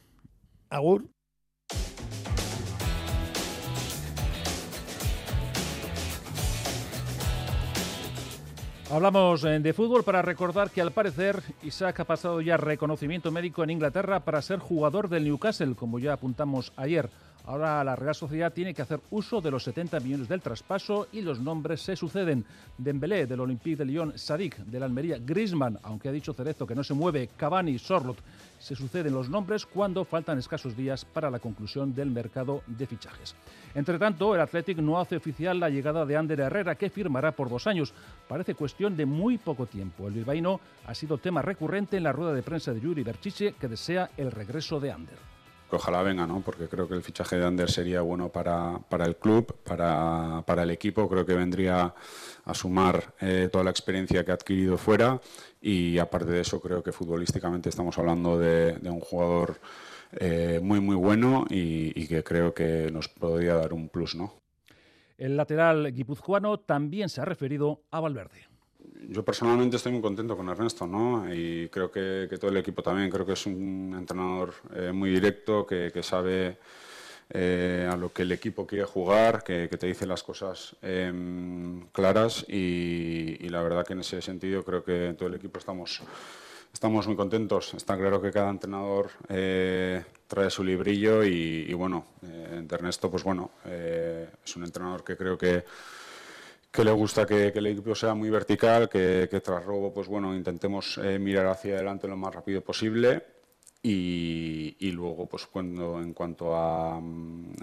Agur. 0.71 1.09
Hablamos 8.91 9.43
eh, 9.45 9.59
de 9.61 9.73
fútbol 9.73 10.05
para 10.05 10.21
recordar 10.21 10.71
que 10.71 10.83
al 10.83 10.93
parecer 10.93 11.43
Isaac 11.63 12.01
ha 12.01 12.05
pasado 12.05 12.43
ya 12.43 12.59
reconocimiento 12.59 13.31
médico 13.31 13.65
en 13.65 13.71
Inglaterra 13.71 14.21
para 14.21 14.43
ser 14.43 14.59
jugador 14.59 15.09
del 15.09 15.25
Newcastle, 15.25 15.75
como 15.75 15.99
ya 15.99 16.13
apuntamos 16.13 16.71
ayer. 16.77 17.09
Ahora 17.47 17.83
la 17.83 17.97
Real 17.97 18.15
Sociedad 18.15 18.53
tiene 18.53 18.75
que 18.75 18.83
hacer 18.83 19.01
uso 19.11 19.41
de 19.41 19.51
los 19.51 19.65
70 19.65 20.01
millones 20.01 20.29
del 20.29 20.43
traspaso 20.43 21.09
y 21.13 21.23
los 21.23 21.41
nombres 21.41 21.81
se 21.81 21.97
suceden. 21.97 22.45
Dembélé 22.77 23.27
del 23.27 23.41
Olympique 23.41 23.77
de 23.77 23.87
Lyon, 23.87 24.13
Sadik 24.17 24.59
del 24.59 24.83
Almería, 24.83 25.19
Griezmann, 25.19 25.79
aunque 25.83 26.11
ha 26.11 26.13
dicho 26.13 26.35
Cerezo 26.35 26.67
que 26.67 26.75
no 26.75 26.85
se 26.85 26.95
mueve, 26.95 27.31
Cavani, 27.37 27.79
Sorlot. 27.79 28.19
Se 28.65 28.75
suceden 28.75 29.13
los 29.13 29.29
nombres 29.29 29.67
cuando 29.67 30.07
faltan 30.07 30.39
escasos 30.39 30.75
días 30.75 31.05
para 31.05 31.31
la 31.31 31.39
conclusión 31.39 31.95
del 31.95 32.11
mercado 32.11 32.63
de 32.67 32.87
fichajes. 32.87 33.35
Entre 33.75 33.99
tanto, 33.99 34.35
el 34.35 34.41
Athletic 34.41 34.79
no 34.79 34.99
hace 34.99 35.17
oficial 35.17 35.61
la 35.61 35.69
llegada 35.69 36.07
de 36.07 36.17
Ander 36.17 36.41
Herrera, 36.41 36.75
que 36.75 36.89
firmará 36.89 37.33
por 37.33 37.51
dos 37.51 37.67
años. 37.67 37.93
Parece 38.27 38.55
cuestión 38.55 38.97
de 38.97 39.05
muy 39.05 39.37
poco 39.37 39.67
tiempo. 39.67 40.09
El 40.09 40.15
bilbaíno 40.15 40.61
ha 40.87 40.95
sido 40.95 41.19
tema 41.19 41.43
recurrente 41.43 41.99
en 41.99 42.05
la 42.05 42.13
rueda 42.13 42.33
de 42.33 42.43
prensa 42.43 42.73
de 42.73 42.81
Yuri 42.81 43.03
Berchiche, 43.03 43.53
que 43.53 43.69
desea 43.69 44.09
el 44.17 44.33
regreso 44.33 44.81
de 44.81 44.93
Ander 44.93 45.34
ojalá 45.75 46.03
venga, 46.03 46.27
¿no? 46.27 46.41
porque 46.41 46.69
creo 46.69 46.89
que 46.89 46.95
el 46.95 47.03
fichaje 47.03 47.37
de 47.37 47.45
Ander 47.45 47.71
sería 47.71 48.01
bueno 48.01 48.31
para, 48.31 48.79
para 48.89 49.05
el 49.05 49.17
club, 49.17 49.55
para, 49.65 50.43
para, 50.47 50.63
el 50.63 50.71
equipo, 50.71 51.09
creo 51.09 51.25
que 51.27 51.35
vendría 51.35 51.95
a 52.45 52.55
sumar 52.55 53.15
eh, 53.21 53.49
toda 53.51 53.65
la 53.65 53.71
experiencia 53.71 54.25
que 54.25 54.31
ha 54.31 54.35
adquirido 54.35 54.79
fuera 54.79 55.21
y 55.61 55.99
aparte 55.99 56.31
de 56.31 56.41
eso 56.41 56.61
creo 56.61 56.83
que 56.83 56.93
futbolísticamente 56.93 57.69
estamos 57.69 57.97
hablando 57.99 58.39
de, 58.39 58.79
un 58.85 59.01
jugador 59.01 59.61
eh, 60.13 60.61
muy 60.63 60.81
muy 60.81 60.97
bueno 60.97 61.45
y, 61.51 61.93
y, 62.01 62.07
que 62.07 62.23
creo 62.23 62.55
que 62.55 62.91
nos 62.93 63.09
podría 63.09 63.55
dar 63.55 63.73
un 63.73 63.89
plus. 63.89 64.15
¿no? 64.15 64.35
El 65.19 65.37
lateral 65.37 65.93
guipuzcoano 65.93 66.61
también 66.61 67.09
se 67.09 67.21
ha 67.21 67.25
referido 67.25 67.83
a 67.91 68.01
Valverde 68.01 68.54
yo 69.09 69.25
personalmente 69.25 69.77
estoy 69.77 69.93
muy 69.93 70.01
contento 70.01 70.37
con 70.37 70.49
Ernesto, 70.49 70.87
¿no? 70.87 71.33
Y 71.33 71.69
creo 71.69 71.91
que, 71.91 72.29
todo 72.39 72.51
el 72.51 72.57
equipo 72.57 72.83
también. 72.83 73.11
Creo 73.11 73.27
que 73.27 73.33
es 73.33 73.47
un 73.47 73.95
entrenador 73.99 74.55
eh, 74.75 74.93
muy 74.93 75.11
directo, 75.11 75.67
que, 75.67 76.03
sabe 76.03 76.59
eh, 77.31 77.89
a 77.91 77.97
lo 77.97 78.13
que 78.13 78.23
el 78.23 78.33
equipo 78.33 78.67
quiere 78.67 78.85
jugar, 78.85 79.43
que, 79.43 79.69
te 79.69 79.87
dice 79.87 80.07
las 80.07 80.23
cosas 80.23 80.77
eh, 80.83 81.13
claras 81.93 82.45
y, 82.49 83.49
la 83.49 83.63
verdad 83.63 83.87
que 83.87 83.95
en 83.95 84.01
ese 84.01 84.21
sentido 84.21 84.65
creo 84.65 84.85
que 84.85 85.15
todo 85.17 85.29
el 85.29 85.35
equipo 85.35 85.59
estamos, 85.59 86.01
estamos 86.73 87.07
muy 87.07 87.17
contentos. 87.17 87.75
Está 87.75 87.97
claro 87.97 88.21
que 88.21 88.31
cada 88.31 88.51
entrenador 88.51 89.11
eh, 89.29 90.05
trae 90.27 90.51
su 90.51 90.65
librillo 90.65 91.25
y, 91.25 91.73
bueno, 91.75 92.07
Ernesto, 92.71 93.11
pues 93.11 93.23
bueno, 93.23 93.51
es 93.65 94.57
un 94.57 94.65
entrenador 94.65 95.05
que 95.05 95.17
creo 95.17 95.39
que 95.39 95.65
que 96.75 96.83
le 96.83 96.91
gusta 96.91 97.25
que, 97.25 97.53
el 97.55 97.67
equipo 97.69 97.95
sea 97.95 98.15
muy 98.15 98.31
vertical, 98.31 98.89
que, 98.89 99.29
tras 99.45 99.65
robo, 99.65 99.95
pues 99.95 100.09
bueno, 100.09 100.35
intentemos 100.35 100.99
eh, 100.99 101.21
mirar 101.21 101.47
hacia 101.47 101.77
adelante 101.77 102.09
lo 102.09 102.17
más 102.17 102.35
rápido 102.35 102.63
posible 102.63 103.23
y, 103.81 104.91
luego, 104.91 105.29
pues 105.29 105.47
cuando 105.47 106.01
en 106.01 106.13
cuanto 106.13 106.57
a 106.57 107.01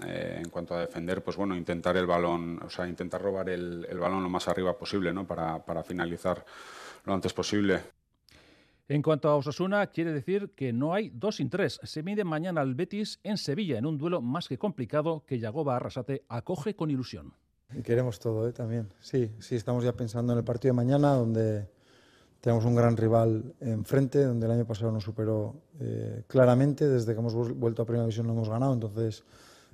eh, 0.06 0.40
en 0.42 0.48
cuanto 0.48 0.74
a 0.74 0.80
defender, 0.80 1.22
pues 1.22 1.36
bueno, 1.36 1.54
intentar 1.54 1.94
el 1.98 2.06
balón, 2.06 2.58
o 2.64 2.70
sea, 2.70 2.88
intentar 2.88 3.20
robar 3.20 3.50
el, 3.50 3.86
el 3.90 3.98
balón 3.98 4.22
lo 4.22 4.30
más 4.30 4.48
arriba 4.48 4.78
posible, 4.78 5.12
¿no? 5.12 5.26
Para, 5.26 5.62
para 5.62 5.82
finalizar 5.82 6.42
lo 7.04 7.12
antes 7.12 7.34
posible. 7.34 7.80
En 8.88 9.02
cuanto 9.02 9.28
a 9.28 9.36
Osasuna, 9.36 9.88
quiere 9.88 10.12
decir 10.12 10.52
que 10.56 10.72
no 10.72 10.94
hay 10.94 11.10
dos 11.10 11.36
sin 11.36 11.50
tres. 11.50 11.80
Se 11.82 12.02
mide 12.02 12.24
mañana 12.24 12.62
al 12.62 12.74
Betis 12.74 13.20
en 13.24 13.36
Sevilla 13.36 13.76
en 13.76 13.84
un 13.84 13.98
duelo 13.98 14.22
más 14.22 14.48
que 14.48 14.56
complicado 14.56 15.22
que 15.26 15.38
Yagoba 15.38 15.76
Arrasate 15.76 16.24
acoge 16.28 16.74
con 16.74 16.90
ilusión. 16.90 17.34
Y 17.74 17.82
queremos 17.82 18.18
todo 18.18 18.48
¿eh? 18.48 18.52
también. 18.52 18.88
Sí, 19.00 19.30
sí, 19.38 19.56
estamos 19.56 19.84
ya 19.84 19.92
pensando 19.92 20.32
en 20.32 20.38
el 20.38 20.44
partido 20.44 20.72
de 20.72 20.76
mañana, 20.76 21.14
donde 21.14 21.68
tenemos 22.40 22.64
un 22.64 22.74
gran 22.74 22.96
rival 22.96 23.54
enfrente, 23.60 24.24
donde 24.24 24.46
el 24.46 24.52
año 24.52 24.66
pasado 24.66 24.90
nos 24.90 25.04
superó 25.04 25.54
eh, 25.80 26.24
claramente. 26.26 26.88
Desde 26.88 27.14
que 27.14 27.20
hemos 27.20 27.34
vuelto 27.34 27.82
a 27.82 27.84
Primera 27.84 28.04
División 28.04 28.26
no 28.26 28.32
hemos 28.32 28.48
ganado, 28.48 28.74
entonces 28.74 29.24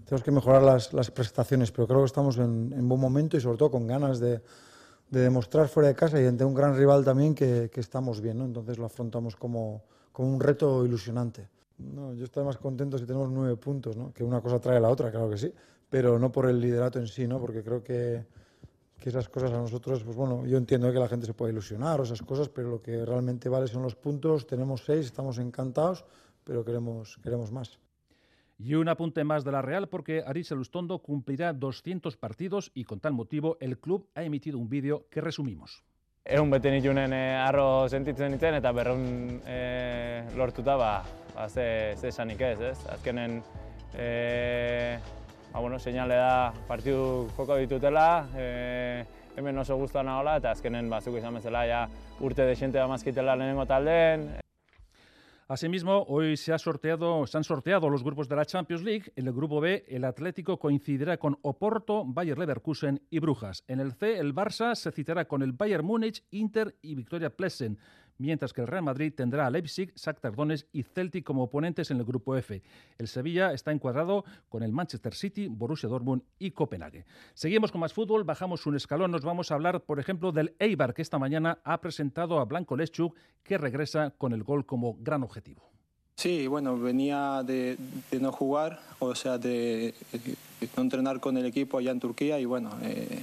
tenemos 0.05 0.23
que 0.23 0.31
mejorar 0.31 0.63
las, 0.63 0.93
las 0.93 1.11
prestaciones, 1.11 1.73
pero 1.73 1.87
creo 1.87 2.01
que 2.01 2.07
estamos 2.07 2.37
en, 2.37 2.73
en, 2.77 2.89
buen 2.89 3.01
momento 3.01 3.37
y 3.37 3.41
sobre 3.41 3.59
todo 3.59 3.71
con 3.71 3.87
ganas 3.87 4.21
de, 4.21 4.41
de, 5.11 5.21
demostrar 5.21 5.69
fuera 5.69 5.89
de 5.89 5.95
casa 5.95 6.21
y 6.21 6.27
ante 6.27 6.45
un 6.45 6.55
gran 6.55 6.77
rival 6.77 7.05
también 7.05 7.35
que, 7.35 7.71
que 7.73 7.81
estamos 7.81 8.21
bien. 8.21 8.39
¿no? 8.39 8.45
Entonces 8.45 8.79
lo 8.79 8.87
afrontamos 8.87 9.35
como, 9.35 9.83
como 10.13 10.33
un 10.33 10.41
reto 10.41 10.85
ilusionante. 10.85 11.49
No, 11.79 12.13
yo 12.13 12.25
estoy 12.25 12.45
más 12.45 12.59
contento 12.59 12.99
si 12.99 13.07
tenemos 13.07 13.31
nueve 13.31 13.57
puntos, 13.57 13.97
¿no? 13.97 14.13
que 14.13 14.25
una 14.25 14.41
cosa 14.41 14.59
trae 14.61 14.77
a 14.77 14.81
la 14.81 14.89
otra, 14.89 15.11
claro 15.11 15.31
que 15.31 15.39
sí, 15.39 15.53
pero 15.91 16.19
no 16.19 16.31
por 16.31 16.49
el 16.49 16.61
liderato 16.61 16.99
en 16.99 17.07
sí, 17.07 17.27
¿no? 17.27 17.41
porque 17.41 17.63
creo 17.63 17.83
que, 17.83 18.25
que 18.99 19.09
esas 19.09 19.29
cosas 19.29 19.53
a 19.53 19.59
nosotros, 19.59 20.03
pues 20.05 20.17
bueno, 20.17 20.45
yo 20.47 20.59
entiendo 20.59 20.93
que 20.93 20.99
la 20.99 21.09
gente 21.09 21.27
se 21.27 21.35
puede 21.35 21.53
ilusionar 21.53 22.01
o 22.01 22.03
esas 22.03 22.23
cosas, 22.23 22.49
pero 22.49 22.69
lo 22.69 22.83
que 22.83 23.05
realmente 23.05 23.49
vale 23.49 23.67
son 23.69 23.83
los 23.83 23.95
puntos, 23.95 24.47
tenemos 24.47 24.85
seis, 24.85 25.07
estamos 25.07 25.39
encantados, 25.39 26.05
pero 26.45 26.65
queremos, 26.65 27.19
queremos 27.23 27.53
más. 27.53 27.79
Y 28.59 28.75
un 28.75 28.89
apunte 28.89 29.23
más 29.23 29.45
de 29.45 29.53
la 29.53 29.63
Real 29.63 29.89
porque 29.89 30.25
Aritz 30.27 30.51
Elustondo 30.51 30.99
cumplirá 30.99 31.53
200 31.53 32.17
partidos 32.17 32.73
y 32.75 32.85
con 32.85 32.99
tal 32.99 33.13
motivo 33.13 33.57
el 33.61 33.79
club 33.79 34.09
ha 34.17 34.25
emitido 34.25 34.59
un 34.59 34.69
vídeo 34.69 35.07
que 35.11 35.21
resumimos. 35.21 35.85
Egun 36.29 36.51
bete 36.51 36.69
nitunen 36.69 37.15
e, 37.17 37.21
arro 37.41 37.87
sentitzen 37.89 38.35
nintzen 38.35 38.59
eta 38.59 38.69
berreun 38.77 39.39
e, 39.49 40.27
lortuta 40.37 40.75
ba, 40.77 40.91
ba 41.33 41.47
ze, 41.49 41.95
ze 41.97 42.11
esanik 42.11 42.43
ez, 42.45 42.59
ez? 42.61 42.83
Azkenen 42.93 43.39
e, 43.95 44.99
ba, 45.53 45.61
bueno, 45.61 45.79
seinale 45.79 46.17
da 46.17 46.53
partidu 46.69 47.29
joko 47.37 47.57
ditutela, 47.57 48.29
e, 48.35 49.05
hemen 49.37 49.59
oso 49.59 49.77
guztua 49.77 50.03
nagola 50.03 50.37
eta 50.41 50.53
azkenen 50.53 50.91
bazuk 50.91 51.17
izan 51.19 51.39
bezala 51.39 51.65
ja, 51.67 51.87
urte 52.21 52.47
desente 52.47 52.79
damazkitela 52.79 53.37
lehenengo 53.37 53.67
taldeen. 53.67 54.29
Asimismo, 55.51 56.05
hoy 56.09 56.37
se, 56.37 56.53
ha 56.53 56.59
sorteado, 56.59 57.27
se 57.27 57.39
han 57.39 57.45
sorteado 57.45 57.89
los 57.89 58.05
grupos 58.05 58.29
de 58.29 58.37
la 58.37 58.45
Champions 58.45 58.83
League. 58.83 59.13
En 59.17 59.27
el 59.27 59.33
grupo 59.33 59.63
B, 59.63 59.83
el 59.89 60.05
Atlético 60.05 60.59
coincidirá 60.59 61.17
con 61.17 61.39
Oporto, 61.41 62.05
Bayer 62.05 62.37
Leverkusen 62.37 63.01
y 63.09 63.19
Brujas. 63.19 63.65
En 63.67 63.81
el 63.81 63.95
C, 63.95 64.19
el 64.19 64.35
Barça 64.35 64.75
se 64.75 64.93
citará 64.93 65.25
con 65.25 65.41
el 65.41 65.53
Bayern 65.53 65.87
Múnich, 65.87 66.23
Inter 66.33 66.77
y 66.83 66.95
Victoria 66.95 67.31
Plesen 67.31 67.79
mientras 68.19 68.53
que 68.53 68.61
el 68.61 68.67
Real 68.67 68.83
Madrid 68.83 69.13
tendrá 69.15 69.47
a 69.47 69.51
Leipzig, 69.51 69.95
Shakhtar 69.95 70.35
Donetsk 70.35 70.67
y 70.73 70.83
Celtic 70.83 71.25
como 71.25 71.45
oponentes 71.45 71.91
en 71.91 71.99
el 71.99 72.05
grupo 72.05 72.37
F. 72.37 72.63
El 72.99 73.09
Sevilla 73.09 73.53
está 73.53 73.73
encuadrado 73.73 74.25
con 74.49 74.63
el 74.63 74.73
Manchester 74.73 75.15
City, 75.15 75.49
Borussia 75.49 75.89
Dortmund 75.89 76.23
y 76.39 76.51
Copenhague. 76.51 77.07
Seguimos 77.35 77.73
con 77.73 77.81
más 77.81 77.93
fútbol, 77.93 78.25
bajamos 78.25 78.67
un 78.67 78.77
escalón, 78.77 79.11
nos 79.11 79.25
vamos 79.25 79.51
a 79.51 79.55
hablar, 79.55 79.81
por 79.83 79.99
ejemplo, 80.01 80.33
del 80.33 80.55
Eibar 80.59 80.95
que 80.95 81.03
esta 81.03 81.19
mañana 81.19 81.59
ha 81.65 81.81
presentado 81.81 82.41
a 82.41 82.45
Blanco 82.45 82.77
Leschuk, 82.77 83.17
que 83.43 83.59
regresa 83.59 84.13
con 84.19 84.33
el 84.33 84.43
gol 84.43 84.67
como 84.67 84.97
gran 85.01 85.23
objetivo. 85.23 85.69
Sí, 86.19 86.49
bueno, 86.49 86.77
venía 86.77 87.45
de, 87.45 87.79
no 88.21 88.33
jugar, 88.33 88.81
o 88.99 89.15
sea, 89.15 89.39
de, 89.39 89.95
no 90.77 90.83
entrenar 90.83 91.21
con 91.21 91.37
el 91.37 91.47
equipo 91.47 91.79
allá 91.79 91.93
en 91.93 92.01
Turquía 92.01 92.41
y 92.41 92.45
bueno, 92.45 92.77
eh, 92.83 93.23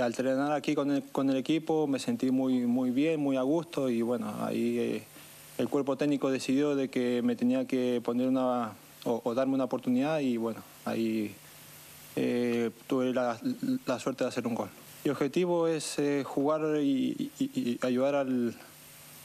al 0.00 0.12
entrenar 0.12 0.52
aquí 0.52 0.74
con 0.74 0.90
el, 0.90 1.36
equipo 1.36 1.86
me 1.86 1.98
sentí 1.98 2.30
muy, 2.30 2.60
muy 2.66 2.90
bien, 2.90 3.20
muy 3.20 3.36
a 3.36 3.42
gusto 3.42 3.88
y 3.88 4.02
bueno, 4.02 4.32
ahí 4.40 4.78
eh, 4.78 5.02
el 5.58 5.68
cuerpo 5.68 5.96
técnico 5.96 6.30
decidió 6.30 6.76
de 6.76 6.88
que 6.88 7.22
me 7.22 7.36
tenía 7.36 7.66
que 7.66 8.00
poner 8.04 8.28
una 8.28 8.72
o, 9.04 9.34
darme 9.34 9.54
una 9.54 9.64
oportunidad 9.64 10.20
y 10.20 10.36
bueno, 10.36 10.62
ahí 10.84 11.34
eh, 12.16 12.70
tuve 12.86 13.12
la, 13.12 13.38
suerte 13.98 14.24
de 14.24 14.28
hacer 14.28 14.46
un 14.46 14.54
gol. 14.54 14.68
Mi 15.04 15.10
objetivo 15.10 15.68
es 15.68 15.98
eh, 15.98 16.22
jugar 16.24 16.80
y, 16.82 17.30
ayudar 17.82 18.16
al, 18.16 18.54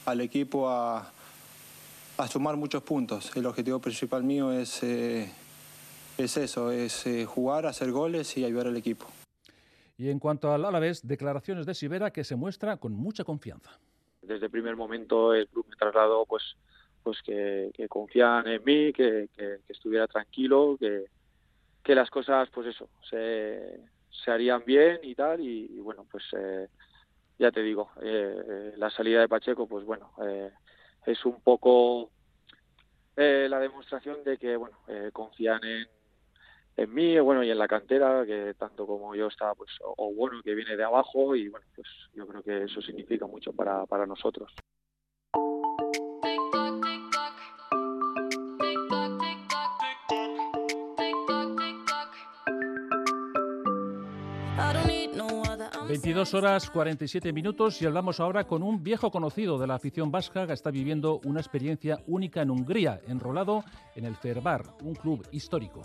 al 0.06 0.20
equipo 0.20 0.68
a, 0.68 1.10
a, 2.16 2.28
sumar 2.28 2.56
muchos 2.56 2.82
puntos. 2.82 3.30
El 3.34 3.46
objetivo 3.46 3.80
principal 3.80 4.22
mío 4.22 4.52
es, 4.52 4.82
es 4.82 6.36
eso, 6.36 6.70
es 6.70 7.04
jugar, 7.26 7.66
hacer 7.66 7.90
goles 7.92 8.36
y 8.36 8.44
ayudar 8.44 8.68
al 8.68 8.76
equipo. 8.76 9.06
Y 9.96 10.10
en 10.10 10.18
cuanto 10.18 10.52
al 10.52 10.64
Alavés, 10.64 11.06
declaraciones 11.06 11.66
de 11.66 11.74
Sibera 11.74 12.10
que 12.10 12.24
se 12.24 12.36
muestra 12.36 12.76
con 12.78 12.92
mucha 12.92 13.24
confianza. 13.24 13.78
Desde 14.22 14.46
el 14.46 14.50
primer 14.50 14.76
momento 14.76 15.34
el 15.34 15.46
club 15.48 15.66
me 15.68 15.76
trasladó 15.76 16.26
pues, 16.26 16.56
pues 17.02 17.22
que, 17.22 17.70
confían 17.88 18.48
en 18.48 18.64
mí, 18.64 18.92
que, 18.92 19.28
estuviera 19.68 20.06
tranquilo, 20.06 20.76
que, 20.78 21.04
que 21.82 21.94
las 21.94 22.10
cosas 22.10 22.48
pues 22.50 22.68
eso, 22.68 22.88
se, 23.08 23.80
se 24.24 24.30
harían 24.30 24.64
bien 24.64 25.00
y 25.02 25.14
tal. 25.14 25.40
Y, 25.40 25.78
bueno, 25.80 26.06
pues 26.10 26.24
eh, 26.36 26.68
ya 27.38 27.50
te 27.50 27.62
digo, 27.62 27.90
eh, 28.02 28.72
la 28.76 28.90
salida 28.90 29.20
de 29.20 29.28
Pacheco 29.28 29.68
pues 29.68 29.84
bueno, 29.84 30.12
eh, 30.26 30.50
es 31.06 31.24
un 31.24 31.40
poco 31.40 32.10
la 33.16 33.60
demostración 33.60 34.24
de 34.24 34.38
que 34.38 34.56
bueno, 34.56 34.76
confían 35.12 35.62
en 35.62 35.86
en 36.76 36.92
mí 36.92 37.18
bueno 37.20 37.42
y 37.42 37.50
en 37.50 37.58
la 37.58 37.68
cantera 37.68 38.24
que 38.26 38.54
tanto 38.54 38.86
como 38.86 39.14
yo 39.14 39.28
estaba 39.28 39.54
pues 39.54 39.70
o, 39.80 40.12
bueno 40.12 40.40
que 40.42 40.54
viene 40.54 40.76
de 40.76 40.84
abajo 40.84 41.36
y 41.36 41.48
bueno 41.48 41.66
pues 41.74 41.88
yo 42.14 42.26
creo 42.26 42.42
que 42.42 42.64
eso 42.64 42.80
significa 42.82 43.26
mucho 43.26 43.52
para, 43.52 43.86
para 43.86 44.06
nosotros 44.06 44.52
22 55.94 56.34
horas 56.34 56.70
47 56.70 57.32
minutos 57.32 57.80
y 57.80 57.86
hablamos 57.86 58.18
ahora 58.18 58.44
con 58.44 58.62
un 58.62 58.82
viejo 58.82 59.12
conocido 59.12 59.58
de 59.58 59.66
la 59.66 59.76
afición 59.76 60.10
vasca 60.10 60.46
que 60.46 60.52
está 60.52 60.70
viviendo 60.70 61.20
una 61.24 61.40
experiencia 61.40 62.00
única 62.08 62.42
en 62.42 62.50
Hungría, 62.50 63.00
enrolado 63.06 63.62
en 63.94 64.04
el 64.04 64.16
Ferbar, 64.16 64.62
un 64.82 64.94
club 64.94 65.24
histórico. 65.30 65.82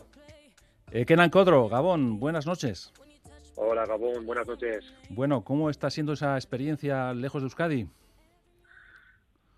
Eh, 0.92 1.06
Kenan 1.06 1.30
Codro, 1.30 1.70
Gabón, 1.70 2.20
buenas 2.20 2.48
noches. 2.48 2.92
Hola 3.56 3.86
Gabón, 3.86 4.26
buenas 4.26 4.48
noches. 4.48 4.92
Bueno, 5.10 5.44
¿cómo 5.44 5.70
está 5.70 5.90
siendo 5.92 6.14
esa 6.14 6.36
experiencia 6.36 7.14
lejos 7.14 7.44
de 7.44 7.46
Euskadi? 7.46 7.88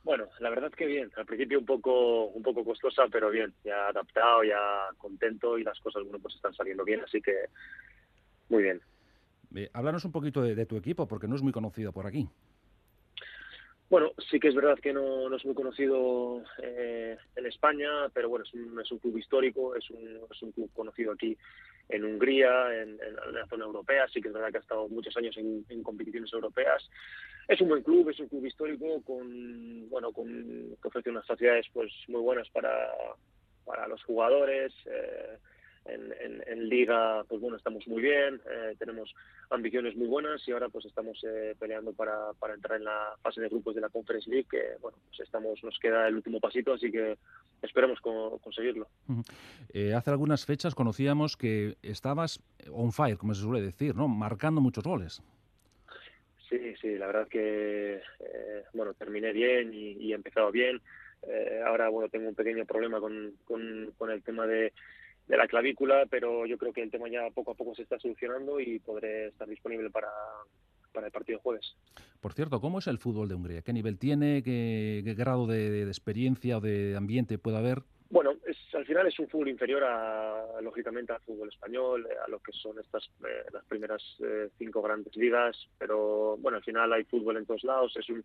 Bueno, 0.03 0.25
la 0.39 0.49
verdad 0.49 0.69
es 0.69 0.75
que 0.75 0.87
bien. 0.87 1.09
Al 1.15 1.25
principio 1.25 1.59
un 1.59 1.65
poco, 1.65 2.25
un 2.25 2.43
poco 2.43 2.65
costosa, 2.65 3.03
pero 3.09 3.29
bien. 3.29 3.53
Ya 3.63 3.87
adaptado, 3.87 4.43
ya 4.43 4.89
contento 4.97 5.57
y 5.57 5.63
las 5.63 5.79
cosas 5.79 6.03
bueno, 6.03 6.19
pues 6.19 6.35
están 6.35 6.53
saliendo 6.53 6.83
bien, 6.83 7.01
así 7.01 7.21
que 7.21 7.33
muy 8.49 8.63
bien. 8.63 8.81
Eh, 9.55 9.69
háblanos 9.73 10.03
un 10.03 10.11
poquito 10.11 10.41
de, 10.41 10.65
tu 10.65 10.75
equipo, 10.75 11.07
porque 11.07 11.27
no 11.27 11.35
es 11.35 11.41
muy 11.41 11.53
conocido 11.53 11.93
por 11.93 12.07
aquí. 12.07 12.27
Bueno, 13.91 14.13
sí 14.29 14.39
que 14.39 14.47
es 14.47 14.55
verdad 14.55 14.79
que 14.79 14.93
no, 14.93 15.35
es 15.35 15.43
muy 15.43 15.53
conocido 15.53 16.41
eh, 16.63 17.17
en 17.35 17.45
España, 17.45 18.07
pero 18.13 18.29
bueno, 18.29 18.45
es 18.45 18.53
un, 18.53 18.79
es 18.79 18.89
un 18.89 18.99
club 18.99 19.17
histórico, 19.17 19.75
es 19.75 19.89
un, 19.89 20.17
es 20.31 20.41
un, 20.41 20.53
club 20.53 20.71
conocido 20.73 21.11
aquí 21.11 21.37
en 21.89 22.05
Hungría, 22.05 22.73
en, 22.73 22.97
la 23.33 23.45
zona 23.47 23.65
europea, 23.65 24.07
sí 24.07 24.21
que 24.21 24.29
es 24.29 24.33
verdad 24.33 24.49
que 24.49 24.59
ha 24.59 24.61
estado 24.61 24.87
muchos 24.87 25.17
años 25.17 25.35
en, 25.35 25.83
competiciones 25.83 26.31
europeas. 26.31 26.89
Es 27.49 27.59
un 27.59 27.67
buen 27.67 27.83
club, 27.83 28.09
es 28.09 28.19
un 28.21 28.29
club 28.29 28.45
histórico 28.45 29.01
con, 29.01 29.89
bueno, 29.89 30.13
con, 30.13 30.25
que 30.81 30.87
ofrece 30.87 31.09
unas 31.09 31.27
facilidades 31.27 31.65
pues 31.73 31.91
muy 32.07 32.21
buenas 32.21 32.49
para, 32.51 32.93
para 33.65 33.89
los 33.89 34.01
jugadores. 34.05 34.71
Eh, 34.85 35.37
en, 35.85 36.69
liga, 36.69 37.23
pues 37.27 37.41
bueno, 37.41 37.57
estamos 37.57 37.85
muy 37.87 38.01
bien, 38.01 38.41
eh, 38.49 38.75
tenemos 38.77 39.13
ambiciones 39.49 39.95
muy 39.95 40.07
buenas 40.07 40.47
y 40.47 40.51
ahora 40.51 40.69
pues 40.69 40.85
estamos 40.85 41.21
eh, 41.23 41.55
peleando 41.59 41.91
para, 41.91 42.33
para, 42.39 42.53
entrar 42.53 42.77
en 42.77 42.85
la 42.85 43.15
fase 43.21 43.41
de 43.41 43.49
grupos 43.49 43.75
de 43.75 43.81
la 43.81 43.89
Conference 43.89 44.29
League, 44.29 44.47
que 44.49 44.61
bueno, 44.79 44.97
pues 45.07 45.19
estamos, 45.19 45.61
nos 45.63 45.77
queda 45.79 46.07
el 46.07 46.15
último 46.15 46.39
pasito, 46.39 46.73
así 46.73 46.91
que 46.91 47.17
esperemos 47.61 47.99
conseguirlo. 47.99 48.87
Eh, 49.73 49.93
hace 49.93 50.11
algunas 50.11 50.45
fechas 50.45 50.75
conocíamos 50.75 51.35
que 51.35 51.75
estabas 51.81 52.39
on 52.71 52.93
fire, 52.93 53.17
como 53.17 53.33
se 53.33 53.41
suele 53.41 53.61
decir, 53.61 53.95
¿no? 53.95 54.07
Marcando 54.07 54.61
muchos 54.61 54.83
goles. 54.83 55.21
Sí, 56.49 56.75
sí, 56.81 56.97
la 56.97 57.07
verdad 57.07 57.27
que, 57.27 58.01
bueno, 58.73 58.93
terminé 58.93 59.31
bien 59.31 59.73
y, 59.73 60.11
he 60.11 60.15
empezado 60.15 60.51
bien. 60.51 60.81
ahora, 61.65 61.89
bueno, 61.89 62.09
tengo 62.09 62.29
un 62.29 62.35
pequeño 62.35 62.65
problema 62.65 62.99
con, 62.99 63.33
con 63.45 64.11
el 64.11 64.21
tema 64.21 64.45
de 64.45 64.73
de 65.27 65.37
la 65.37 65.47
clavícula, 65.47 66.05
pero 66.09 66.45
yo 66.45 66.57
creo 66.57 66.73
que 66.73 66.83
el 66.83 66.91
tema 66.91 67.07
ya 67.09 67.29
poco 67.33 67.51
a 67.51 67.55
poco 67.55 67.75
se 67.75 67.83
está 67.83 67.97
solucionando 67.99 68.59
y 68.59 68.79
podré 68.79 69.27
estar 69.27 69.47
disponible 69.47 69.89
para, 69.89 70.09
para 70.91 71.07
el 71.07 71.11
partido 71.11 71.39
jueves. 71.39 71.75
Por 72.19 72.33
cierto, 72.33 72.59
¿cómo 72.59 72.79
es 72.79 72.87
el 72.87 72.97
fútbol 72.97 73.29
de 73.29 73.35
Hungría? 73.35 73.61
¿Qué 73.61 73.73
nivel 73.73 73.97
tiene? 73.97 74.43
¿Qué, 74.43 75.01
grado 75.17 75.47
de, 75.47 75.83
experiencia 75.83 76.57
o 76.57 76.61
de 76.61 76.95
ambiente 76.95 77.37
puede 77.37 77.57
haber? 77.57 77.79
Bueno, 78.09 78.33
es, 78.45 78.57
al 78.75 78.85
final 78.85 79.07
es 79.07 79.17
un 79.19 79.29
fútbol 79.29 79.47
inferior 79.47 79.83
a, 79.85 80.59
lógicamente, 80.61 81.13
al 81.13 81.21
fútbol 81.21 81.47
español, 81.47 82.07
a 82.25 82.29
lo 82.29 82.39
que 82.39 82.51
son 82.51 82.77
estas 82.79 83.09
eh, 83.23 83.45
las 83.53 83.63
primeras 83.65 84.03
eh, 84.19 84.49
cinco 84.57 84.81
grandes 84.81 85.15
ligas, 85.15 85.57
pero 85.77 86.35
bueno, 86.37 86.57
al 86.57 86.63
final 86.63 86.91
hay 86.91 87.05
fútbol 87.05 87.37
en 87.37 87.45
todos 87.45 87.63
lados, 87.63 87.95
es 87.95 88.09
un 88.09 88.23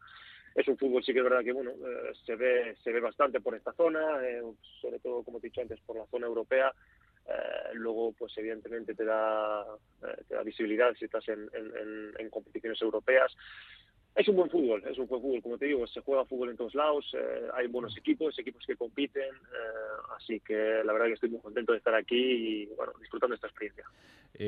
es 0.56 0.66
un 0.68 0.76
fútbol 0.76 1.04
sí 1.04 1.12
que 1.12 1.18
es 1.18 1.24
verdad 1.24 1.44
que 1.44 1.52
bueno 1.52 1.70
eh, 1.70 2.12
se 2.24 2.34
ve 2.34 2.76
se 2.82 2.90
ve 2.90 3.00
bastante 3.00 3.40
por 3.40 3.54
esta 3.54 3.72
zona 3.72 4.20
sobre 4.80 4.98
todo 4.98 5.22
como 5.22 5.38
te 5.38 5.46
he 5.46 5.50
dicho 5.50 5.60
antes 5.60 5.80
por 5.80 5.96
la 5.96 6.06
zona 6.06 6.26
europea 6.26 6.72
eh, 7.28 7.74
luego, 7.74 8.12
pues 8.12 8.32
evidentemente 8.38 8.94
te 8.94 9.04
da, 9.04 9.62
eh, 10.02 10.22
te 10.28 10.34
da 10.34 10.42
visibilidad 10.42 10.94
si 10.96 11.06
estás 11.06 11.26
en, 11.28 11.48
en, 12.18 12.30
competiciones 12.30 12.80
europeas. 12.82 13.34
Es 14.14 14.28
un 14.28 14.36
buen 14.36 14.50
fútbol, 14.50 14.82
es 14.88 14.96
un 14.98 15.06
buen 15.06 15.20
fútbol, 15.20 15.42
como 15.42 15.58
te 15.58 15.66
digo, 15.66 15.86
se 15.86 16.00
juega 16.00 16.24
fútbol 16.24 16.50
en 16.50 16.56
todos 16.56 16.74
lados, 16.74 17.04
eh, 17.14 17.48
hay 17.54 17.66
buenos 17.66 17.96
equipos, 17.98 18.38
equipos 18.38 18.64
que 18.66 18.74
compiten, 18.76 19.28
así 20.16 20.40
que 20.40 20.82
la 20.84 20.92
verdad 20.92 21.08
que 21.08 21.12
estoy 21.14 21.28
muy 21.28 21.40
contento 21.40 21.72
de 21.72 21.78
estar 21.78 21.94
aquí 21.94 22.62
y 22.62 22.66
bueno, 22.76 22.92
disfrutando 22.98 23.34
esta 23.34 23.46
experiencia. 23.46 23.84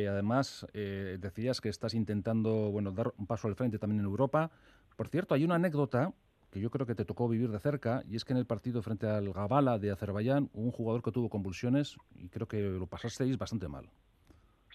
además, 0.08 0.66
decías 0.72 1.60
que 1.60 1.68
estás 1.68 1.92
intentando 1.92 2.70
bueno, 2.70 2.92
dar 2.92 3.12
un 3.18 3.26
paso 3.26 3.46
al 3.46 3.56
frente 3.56 3.78
también 3.78 4.00
en 4.00 4.06
Europa. 4.06 4.50
Por 4.98 5.06
cierto, 5.06 5.36
hay 5.36 5.44
una 5.44 5.54
anécdota 5.54 6.12
que 6.50 6.58
yo 6.58 6.70
creo 6.70 6.84
que 6.84 6.96
te 6.96 7.04
tocó 7.04 7.28
vivir 7.28 7.50
de 7.50 7.60
cerca, 7.60 8.02
y 8.10 8.16
es 8.16 8.24
que 8.24 8.32
en 8.32 8.38
el 8.40 8.46
partido 8.46 8.82
frente 8.82 9.06
al 9.06 9.32
Gabala 9.32 9.78
de 9.78 9.92
Azerbaiyán 9.92 10.50
hubo 10.52 10.64
un 10.64 10.72
jugador 10.72 11.04
que 11.04 11.12
tuvo 11.12 11.28
convulsiones 11.28 11.96
y 12.16 12.28
creo 12.28 12.48
que 12.48 12.60
lo 12.62 12.88
pasasteis 12.88 13.38
bastante 13.38 13.68
mal. 13.68 13.84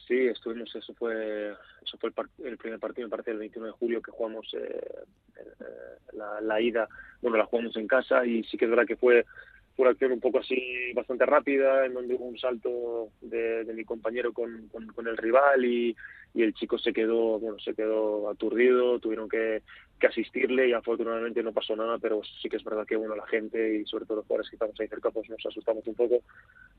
Sí, 0.07 0.15
estuvimos, 0.27 0.73
eso 0.73 0.93
fue 0.93 1.51
eso 1.83 1.97
fue 1.97 2.13
el, 2.45 2.57
primer 2.57 2.79
partido, 2.79 3.07
me 3.07 3.11
parece, 3.11 3.31
el 3.31 3.37
21 3.37 3.67
de 3.67 3.73
julio 3.73 4.01
que 4.01 4.11
jugamos 4.11 4.47
eh, 4.53 5.03
eh, 5.35 6.15
la, 6.41 6.61
ida, 6.61 6.87
bueno, 7.21 7.35
la 7.35 7.45
jugamos 7.45 7.75
en 7.75 7.87
casa 7.87 8.25
y 8.25 8.45
sí 8.45 8.55
que 8.55 8.63
es 8.63 8.71
verdad 8.71 8.87
que 8.87 8.95
fue, 8.95 9.25
fue 9.75 9.83
una 9.83 9.91
acción 9.91 10.11
un 10.11 10.19
poco 10.19 10.39
así 10.39 10.93
bastante 10.93 11.25
rápida, 11.25 11.85
en 11.85 11.93
donde 11.93 12.15
hubo 12.15 12.25
un 12.25 12.37
salto 12.37 13.09
de, 13.21 13.65
mi 13.73 13.83
compañero 13.83 14.33
con, 14.33 14.69
el 15.05 15.17
rival 15.17 15.65
y, 15.65 15.95
y 16.33 16.43
el 16.43 16.53
chico 16.53 16.77
se 16.77 16.93
quedó, 16.93 17.39
bueno, 17.39 17.57
se 17.59 17.73
quedó 17.73 18.29
aturdido, 18.29 18.99
tuvieron 18.99 19.29
que, 19.29 19.61
asistirle 20.03 20.67
y 20.67 20.73
afortunadamente 20.73 21.41
no 21.41 21.53
pasó 21.53 21.77
nada, 21.77 21.97
pero 21.97 22.19
sí 22.41 22.49
que 22.49 22.57
es 22.57 22.63
verdad 22.65 22.85
que 22.85 22.97
bueno 22.97 23.15
la 23.15 23.25
gente 23.25 23.77
y 23.77 23.85
sobre 23.85 24.03
todo 24.03 24.17
los 24.17 24.25
jugadores 24.25 24.49
que 24.49 24.57
estamos 24.57 24.77
ahí 24.77 24.87
cerca 24.89 25.11
pues 25.11 25.29
nos 25.29 25.45
asustamos 25.45 25.87
un 25.87 25.95
poco, 25.95 26.19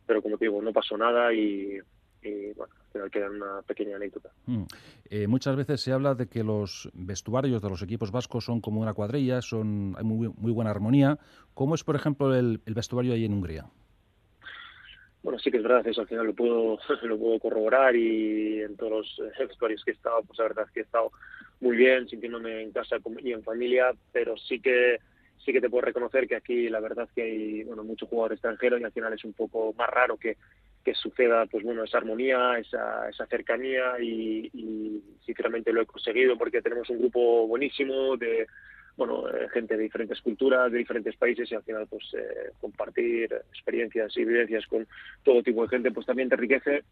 pero 0.06 0.20
como 0.20 0.36
te 0.36 0.44
digo, 0.44 0.60
no 0.60 0.74
pasó 0.74 0.98
nada 0.98 1.32
y, 1.32 1.78
y 2.24 2.52
bueno, 2.54 2.72
al 2.74 2.92
final 2.92 3.10
queda 3.10 3.30
una 3.30 3.62
pequeña 3.62 3.96
anécdota. 3.96 4.30
Mm. 4.46 4.64
Eh, 5.10 5.26
muchas 5.26 5.56
veces 5.56 5.80
se 5.80 5.92
habla 5.92 6.14
de 6.14 6.26
que 6.26 6.42
los 6.42 6.90
vestuarios 6.94 7.62
de 7.62 7.68
los 7.68 7.82
equipos 7.82 8.10
vascos 8.10 8.44
son 8.44 8.60
como 8.60 8.80
una 8.80 8.94
cuadrilla, 8.94 9.42
son, 9.42 9.94
hay 9.98 10.04
muy, 10.04 10.28
muy 10.36 10.52
buena 10.52 10.70
armonía. 10.70 11.18
¿Cómo 11.54 11.74
es, 11.74 11.84
por 11.84 11.96
ejemplo, 11.96 12.34
el, 12.34 12.60
el 12.66 12.74
vestuario 12.74 13.12
ahí 13.12 13.24
en 13.24 13.34
Hungría? 13.34 13.66
Bueno, 15.22 15.38
sí 15.38 15.50
que 15.50 15.56
es 15.56 15.62
verdad, 15.62 15.86
eso 15.86 16.02
al 16.02 16.06
final 16.06 16.26
lo 16.26 16.34
puedo, 16.34 16.78
lo 17.02 17.18
puedo 17.18 17.38
corroborar 17.38 17.96
y 17.96 18.60
en 18.60 18.76
todos 18.76 19.18
los 19.18 19.30
vestuarios 19.38 19.82
que 19.84 19.92
he 19.92 19.94
estado, 19.94 20.22
pues 20.22 20.38
la 20.38 20.44
verdad 20.44 20.66
es 20.66 20.72
que 20.72 20.80
he 20.80 20.82
estado 20.82 21.12
muy 21.60 21.76
bien, 21.76 22.06
sintiéndome 22.08 22.62
en 22.62 22.72
casa 22.72 22.96
y 23.22 23.32
en 23.32 23.42
familia, 23.42 23.94
pero 24.12 24.36
sí 24.36 24.60
que 24.60 24.98
sí 25.38 25.52
que 25.52 25.60
te 25.60 25.70
puedo 25.70 25.82
reconocer 25.82 26.26
que 26.26 26.36
aquí 26.36 26.68
la 26.68 26.80
verdad 26.80 27.08
que 27.14 27.22
hay 27.22 27.64
bueno 27.64 27.84
mucho 27.84 28.06
jugador 28.06 28.32
extranjero 28.32 28.78
y 28.78 28.84
al 28.84 28.92
final 28.92 29.12
es 29.12 29.24
un 29.24 29.32
poco 29.32 29.72
más 29.74 29.88
raro 29.88 30.16
que, 30.16 30.36
que 30.84 30.94
suceda 30.94 31.46
pues 31.46 31.64
bueno 31.64 31.84
esa 31.84 31.98
armonía, 31.98 32.58
esa, 32.58 33.08
esa 33.08 33.26
cercanía 33.26 33.98
y, 34.00 34.50
sinceramente 35.24 35.72
lo 35.72 35.80
he 35.80 35.86
conseguido 35.86 36.36
porque 36.36 36.60
tenemos 36.60 36.88
un 36.90 36.98
grupo 36.98 37.46
buenísimo 37.46 38.16
de 38.16 38.46
bueno, 38.96 39.28
eh, 39.28 39.48
gente 39.52 39.76
de 39.76 39.82
diferentes 39.82 40.20
culturas, 40.20 40.70
de 40.70 40.78
diferentes 40.78 41.16
países 41.16 41.50
y 41.50 41.54
al 41.54 41.64
final 41.64 41.86
pues 41.88 42.04
eh, 42.14 42.52
compartir 42.60 43.32
experiencias 43.50 44.16
y 44.16 44.24
vivencias 44.24 44.66
con 44.66 44.86
todo 45.22 45.42
tipo 45.42 45.62
de 45.62 45.68
gente 45.68 45.90
pues 45.90 46.06
también 46.06 46.28
te 46.28 46.34
enriquece 46.34 46.84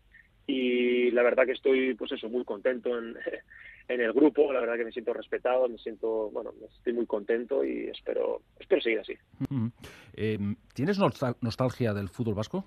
y 0.46 1.10
la 1.12 1.22
verdad 1.22 1.44
que 1.44 1.52
estoy 1.52 1.94
pues 1.94 2.10
eso 2.10 2.28
muy 2.28 2.44
contento 2.44 2.98
en, 2.98 3.14
en 3.88 4.00
el 4.00 4.12
grupo, 4.12 4.52
la 4.52 4.60
verdad 4.60 4.76
que 4.76 4.84
me 4.84 4.92
siento 4.92 5.12
respetado, 5.12 5.68
me 5.68 5.78
siento, 5.78 6.30
bueno, 6.30 6.52
estoy 6.76 6.92
muy 6.92 7.06
contento 7.06 7.64
y 7.64 7.88
espero, 7.88 8.42
espero 8.58 8.80
seguir 8.80 9.00
así. 9.00 9.14
Eh, 10.14 10.38
¿Tienes 10.74 10.98
nostalgia 10.98 11.92
del 11.92 12.08
fútbol 12.08 12.34
vasco? 12.34 12.64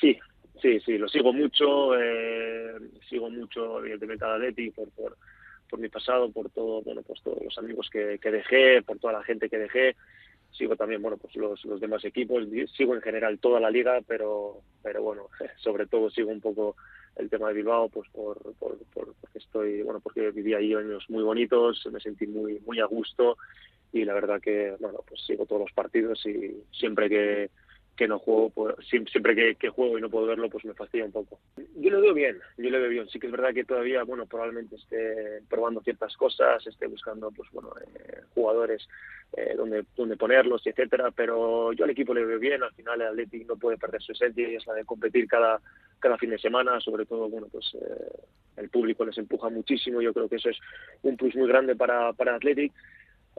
Sí, 0.00 0.18
sí, 0.60 0.80
sí, 0.80 0.98
lo 0.98 1.08
sigo 1.08 1.32
mucho, 1.32 1.98
eh, 1.98 2.74
sigo 3.08 3.30
mucho 3.30 3.80
evidentemente 3.80 4.24
al 4.24 4.34
Atleti 4.34 4.70
por, 4.70 4.90
por, 4.90 5.16
por 5.68 5.78
mi 5.78 5.88
pasado, 5.88 6.30
por 6.30 6.50
todo, 6.50 6.82
bueno, 6.82 7.02
pues 7.02 7.22
todos 7.22 7.42
los 7.42 7.58
amigos 7.58 7.88
que, 7.90 8.18
que 8.20 8.30
dejé, 8.30 8.82
por 8.82 8.98
toda 8.98 9.14
la 9.14 9.22
gente 9.22 9.48
que 9.48 9.58
dejé, 9.58 9.96
sigo 10.52 10.76
también 10.76 11.02
bueno 11.02 11.16
pues 11.16 11.34
los, 11.36 11.64
los 11.64 11.80
demás 11.80 12.04
equipos. 12.04 12.44
Sigo 12.76 12.94
en 12.94 13.02
general 13.02 13.38
toda 13.38 13.60
la 13.60 13.70
liga 13.70 14.00
pero 14.06 14.62
pero 14.82 15.02
bueno 15.02 15.28
sobre 15.58 15.86
todo 15.86 16.10
sigo 16.10 16.30
un 16.30 16.40
poco 16.40 16.76
el 17.16 17.28
tema 17.28 17.48
de 17.48 17.54
Bilbao 17.54 17.88
pues 17.88 18.08
por, 18.10 18.38
por, 18.58 18.78
por, 18.92 19.14
porque 19.20 19.38
estoy 19.38 19.82
bueno 19.82 20.00
porque 20.00 20.30
viví 20.30 20.54
ahí 20.54 20.74
años 20.74 21.04
muy 21.08 21.22
bonitos 21.22 21.86
me 21.92 22.00
sentí 22.00 22.26
muy 22.26 22.60
muy 22.60 22.80
a 22.80 22.86
gusto 22.86 23.36
y 23.92 24.04
la 24.04 24.14
verdad 24.14 24.40
que 24.40 24.74
bueno 24.78 25.00
pues 25.06 25.22
sigo 25.24 25.46
todos 25.46 25.62
los 25.62 25.72
partidos 25.72 26.24
y 26.26 26.62
siempre 26.72 27.08
que 27.08 27.50
que 27.98 28.06
no 28.06 28.20
juego, 28.20 28.50
pues, 28.50 28.76
siempre 28.86 29.34
que, 29.34 29.56
que, 29.56 29.70
juego 29.70 29.98
y 29.98 30.00
no 30.00 30.08
puedo 30.08 30.26
verlo, 30.26 30.48
pues 30.48 30.64
me 30.64 30.72
fastidia 30.72 31.04
un 31.04 31.10
poco. 31.10 31.40
Yo 31.74 31.90
lo 31.90 32.00
veo 32.00 32.14
bien, 32.14 32.38
yo 32.56 32.70
lo 32.70 32.80
veo 32.80 32.90
bien. 32.90 33.08
Sí 33.08 33.18
que 33.18 33.26
es 33.26 33.32
verdad 33.32 33.52
que 33.52 33.64
todavía, 33.64 34.04
bueno, 34.04 34.24
probablemente 34.24 34.76
esté 34.76 35.42
probando 35.50 35.82
ciertas 35.82 36.16
cosas, 36.16 36.64
esté 36.64 36.86
buscando, 36.86 37.32
pues 37.32 37.50
bueno, 37.50 37.74
eh, 37.80 38.20
jugadores 38.34 38.88
eh, 39.32 39.54
donde, 39.56 39.84
donde 39.96 40.16
ponerlos, 40.16 40.64
etcétera, 40.64 41.10
pero 41.10 41.72
yo 41.72 41.84
al 41.84 41.90
equipo 41.90 42.14
le 42.14 42.24
veo 42.24 42.38
bien. 42.38 42.62
Al 42.62 42.72
final 42.72 43.00
el 43.00 43.08
Athletic 43.08 43.48
no 43.48 43.56
puede 43.56 43.76
perder 43.76 44.00
su 44.00 44.12
esencia 44.12 44.48
y 44.48 44.54
es 44.54 44.66
la 44.68 44.74
de 44.74 44.84
competir 44.84 45.26
cada, 45.26 45.60
cada 45.98 46.16
fin 46.18 46.30
de 46.30 46.38
semana, 46.38 46.80
sobre 46.80 47.04
todo, 47.04 47.28
bueno, 47.28 47.48
pues 47.50 47.74
eh, 47.74 48.58
el 48.58 48.68
público 48.70 49.04
les 49.04 49.18
empuja 49.18 49.48
muchísimo. 49.48 50.00
Yo 50.00 50.14
creo 50.14 50.28
que 50.28 50.36
eso 50.36 50.50
es 50.50 50.58
un 51.02 51.16
plus 51.16 51.34
muy 51.34 51.48
grande 51.48 51.74
para, 51.74 52.12
para 52.12 52.36
Athletic. 52.36 52.72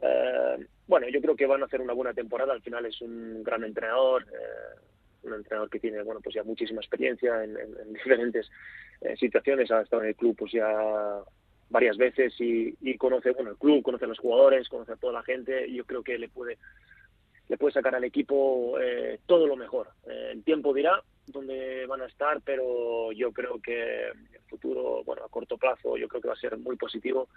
Eh, 0.02 0.66
bueno, 0.86 1.08
yo 1.08 1.20
creo 1.20 1.36
que 1.36 1.46
van 1.46 1.62
a 1.62 1.66
hacer 1.66 1.80
una 1.80 1.92
buena 1.92 2.14
temporada. 2.14 2.52
Al 2.52 2.62
final 2.62 2.86
es 2.86 3.00
un 3.00 3.42
gran 3.42 3.64
entrenador, 3.64 4.22
eh, 4.22 4.80
un 5.22 5.34
entrenador 5.34 5.70
que 5.70 5.80
tiene, 5.80 6.02
bueno, 6.02 6.20
pues 6.20 6.34
ya 6.34 6.42
muchísima 6.42 6.80
experiencia 6.80 7.44
en, 7.44 7.56
en, 7.56 7.76
en 7.78 7.92
diferentes 7.92 8.50
eh, 9.00 9.16
situaciones. 9.16 9.70
Ha 9.70 9.82
estado 9.82 10.02
en 10.02 10.08
el 10.08 10.16
club, 10.16 10.36
pues 10.36 10.52
ya 10.52 11.22
varias 11.68 11.96
veces 11.96 12.34
y, 12.38 12.96
conoce, 12.96 13.30
bueno, 13.30 13.50
el 13.50 13.56
club, 13.56 13.82
conoce 13.82 14.04
a 14.04 14.08
los 14.08 14.18
jugadores, 14.18 14.68
conoce 14.68 14.92
a 14.92 14.96
toda 14.96 15.12
la 15.12 15.22
gente. 15.22 15.72
Yo 15.72 15.84
creo 15.84 16.02
que 16.02 16.18
le 16.18 16.28
puede, 16.28 16.58
le 17.48 17.56
puede 17.56 17.72
sacar 17.72 17.94
al 17.94 18.02
equipo 18.02 18.76
todo 19.26 19.46
lo 19.46 19.54
mejor. 19.54 19.90
El 20.04 20.42
tiempo 20.42 20.74
dirá 20.74 21.00
dónde 21.26 21.86
van 21.86 22.02
a 22.02 22.06
estar, 22.06 22.40
pero 22.44 23.12
yo 23.12 23.30
creo 23.30 23.60
que 23.62 24.08
el 24.08 24.40
futuro, 24.48 25.04
bueno, 25.04 25.22
a 25.24 25.28
corto 25.28 25.56
plazo, 25.58 25.96
yo 25.96 26.08
creo 26.08 26.20
que 26.20 26.26
va 26.26 26.34
a 26.34 26.40
ser 26.40 26.58
muy 26.58 26.74
positivo 26.74 27.28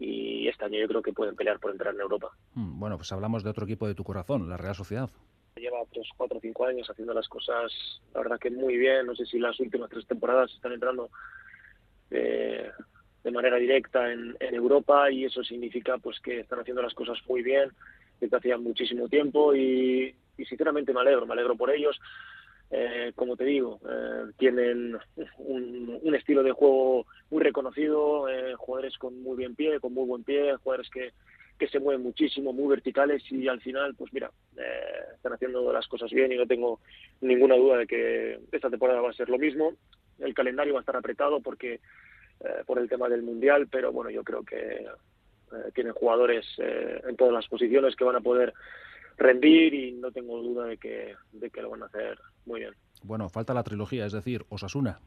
y 0.00 0.48
este 0.48 0.64
año 0.64 0.78
yo 0.78 0.88
creo 0.88 1.02
que 1.02 1.12
pueden 1.12 1.36
pelear 1.36 1.60
por 1.60 1.70
entrar 1.70 1.94
en 1.94 2.00
Europa. 2.00 2.30
Mm, 2.54 2.80
bueno, 2.80 2.96
pues 2.96 3.12
hablamos 3.12 3.44
de 3.44 3.50
otro 3.50 3.66
equipo 3.66 3.86
de 3.86 3.94
tu 3.94 4.02
corazón, 4.02 4.48
la 4.48 4.56
Real 4.56 4.74
Sociedad. 4.74 5.10
Lleva 5.56 5.82
otros 5.82 6.08
cuatro 6.16 6.38
o 6.38 6.40
cinco 6.40 6.64
años 6.64 6.88
haciendo 6.88 7.12
las 7.12 7.28
cosas, 7.28 7.70
la 8.14 8.22
verdad 8.22 8.38
que 8.38 8.50
muy 8.50 8.78
bien. 8.78 9.06
No 9.06 9.14
sé 9.14 9.26
si 9.26 9.38
las 9.38 9.60
últimas 9.60 9.90
tres 9.90 10.06
temporadas 10.06 10.50
están 10.54 10.72
entrando 10.72 11.10
eh, 12.10 12.70
de 13.22 13.30
manera 13.30 13.56
directa 13.58 14.10
en, 14.10 14.34
en, 14.40 14.54
Europa 14.54 15.10
y 15.10 15.26
eso 15.26 15.44
significa 15.44 15.98
pues 15.98 16.18
que 16.20 16.40
están 16.40 16.60
haciendo 16.60 16.80
las 16.80 16.94
cosas 16.94 17.18
muy 17.28 17.42
bien 17.42 17.70
desde 18.20 18.36
hacía 18.38 18.56
muchísimo 18.56 19.06
tiempo 19.08 19.54
y, 19.54 20.14
y 20.38 20.44
sinceramente 20.46 20.94
me 20.94 21.00
alegro, 21.00 21.26
me 21.26 21.34
alegro 21.34 21.56
por 21.56 21.70
ellos. 21.70 22.00
Eh, 22.72 23.12
como 23.16 23.36
te 23.36 23.44
digo, 23.44 23.80
eh, 23.88 24.30
tienen 24.38 24.96
un, 25.38 26.14
estilo 26.14 26.42
de 26.42 26.52
juego 26.52 27.06
muy 27.30 27.42
reconocido, 27.42 28.28
eh, 28.28 28.54
jugadores 28.54 28.96
con 28.96 29.20
muy 29.22 29.36
bien 29.36 29.56
pie, 29.56 29.80
con 29.80 29.92
muy 29.92 30.06
buen 30.06 30.22
pie, 30.22 30.54
jugadores 30.56 30.88
que, 30.90 31.12
que 31.58 31.66
se 31.66 31.80
mueven 31.80 32.02
muchísimo, 32.02 32.52
muy 32.52 32.68
verticales 32.68 33.22
y 33.30 33.48
al 33.48 33.60
final, 33.60 33.94
pues 33.96 34.12
mira, 34.12 34.30
eh, 34.56 35.14
están 35.16 35.32
haciendo 35.32 35.72
las 35.72 35.88
cosas 35.88 36.10
bien 36.10 36.30
y 36.30 36.36
no 36.36 36.46
tengo 36.46 36.80
ninguna 37.20 37.56
duda 37.56 37.78
de 37.78 37.86
que 37.86 38.40
esta 38.52 38.70
temporada 38.70 39.00
va 39.00 39.10
a 39.10 39.14
ser 39.14 39.28
lo 39.28 39.38
mismo. 39.38 39.74
El 40.20 40.34
calendario 40.34 40.74
va 40.74 40.80
a 40.80 40.82
estar 40.82 40.96
apretado 40.96 41.40
porque 41.40 41.80
eh, 42.40 42.62
por 42.66 42.78
el 42.78 42.88
tema 42.88 43.08
del 43.08 43.22
mundial, 43.22 43.66
pero 43.68 43.92
bueno, 43.92 44.10
yo 44.10 44.22
creo 44.22 44.44
que 44.44 44.86
tienen 45.74 45.92
jugadores 45.94 46.46
en 46.58 47.16
todas 47.16 47.34
las 47.34 47.48
posiciones 47.48 47.96
que 47.96 48.04
van 48.04 48.14
a 48.14 48.20
poder 48.20 48.54
rendir 49.20 49.74
y 49.74 49.92
no 49.92 50.10
tengo 50.10 50.42
duda 50.42 50.66
de 50.66 50.78
que, 50.78 51.14
de 51.32 51.50
que 51.50 51.62
lo 51.62 51.70
van 51.70 51.82
a 51.82 51.86
hacer 51.86 52.18
muy 52.46 52.60
bien. 52.60 52.74
Bueno, 53.02 53.28
falta 53.28 53.54
la 53.54 53.62
trilogía, 53.62 54.06
es 54.06 54.12
decir, 54.12 54.44
Osasuna. 54.48 54.98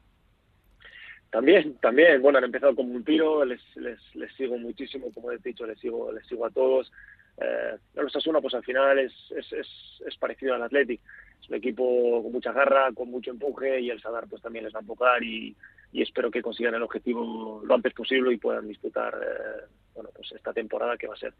También, 1.29 1.77
también, 1.79 2.21
bueno, 2.21 2.37
han 2.37 2.43
empezado 2.43 2.75
con 2.75 2.91
un 2.91 3.03
tiro, 3.03 3.43
les, 3.43 3.59
les, 3.75 3.99
les 4.15 4.31
sigo 4.35 4.57
muchísimo, 4.57 5.11
como 5.11 5.31
he 5.31 5.37
dicho, 5.39 5.65
les 5.65 5.79
sigo, 5.79 6.11
les 6.11 6.25
sigo 6.27 6.45
a 6.45 6.51
todos. 6.51 6.91
Eh, 7.37 7.75
el 7.95 8.05
Osasuna, 8.05 8.39
pues 8.39 8.53
al 8.53 8.63
final 8.63 8.99
es, 8.99 9.11
es, 9.35 9.51
es, 9.51 9.67
es, 10.05 10.17
parecido 10.17 10.53
al 10.53 10.61
Athletic, 10.61 11.01
es 11.41 11.49
un 11.49 11.55
equipo 11.55 12.21
con 12.21 12.31
mucha 12.31 12.51
garra, 12.51 12.91
con 12.93 13.09
mucho 13.09 13.31
empuje 13.31 13.81
y 13.81 13.89
el 13.89 13.99
Sadar 13.99 14.27
pues 14.29 14.43
también 14.43 14.65
les 14.65 14.73
va 14.73 14.79
a 14.79 14.81
empujar 14.81 15.23
y, 15.23 15.55
y 15.91 16.03
espero 16.03 16.29
que 16.29 16.43
consigan 16.43 16.75
el 16.75 16.83
objetivo 16.83 17.63
lo 17.65 17.73
antes 17.73 17.93
posible 17.93 18.31
y 18.31 18.37
puedan 18.37 18.67
disputar 18.67 19.15
eh, 19.15 19.65
bueno, 19.95 20.09
pues 20.15 20.31
esta 20.33 20.53
temporada 20.53 20.97
que 20.97 21.07
va 21.07 21.15
a 21.15 21.17
ser 21.17 21.33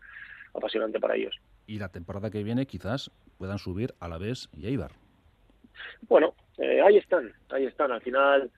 apasionante 0.54 1.00
para 1.00 1.16
ellos. 1.16 1.36
Y 1.68 1.80
la 1.80 1.90
temporada 1.90 2.30
que 2.30 2.44
viene 2.44 2.66
quizás 2.66 3.12
puedan 3.38 3.58
subir 3.58 3.94
a 4.00 4.08
la 4.08 4.18
vez 4.18 4.50
y 4.54 4.68
Eibar. 4.68 4.92
Bueno, 6.08 6.34
eh, 6.58 6.82
ahí 6.82 6.98
están, 6.98 7.34
ahí 7.50 7.66
están. 7.66 7.92
Al 7.92 8.02
final 8.02 8.52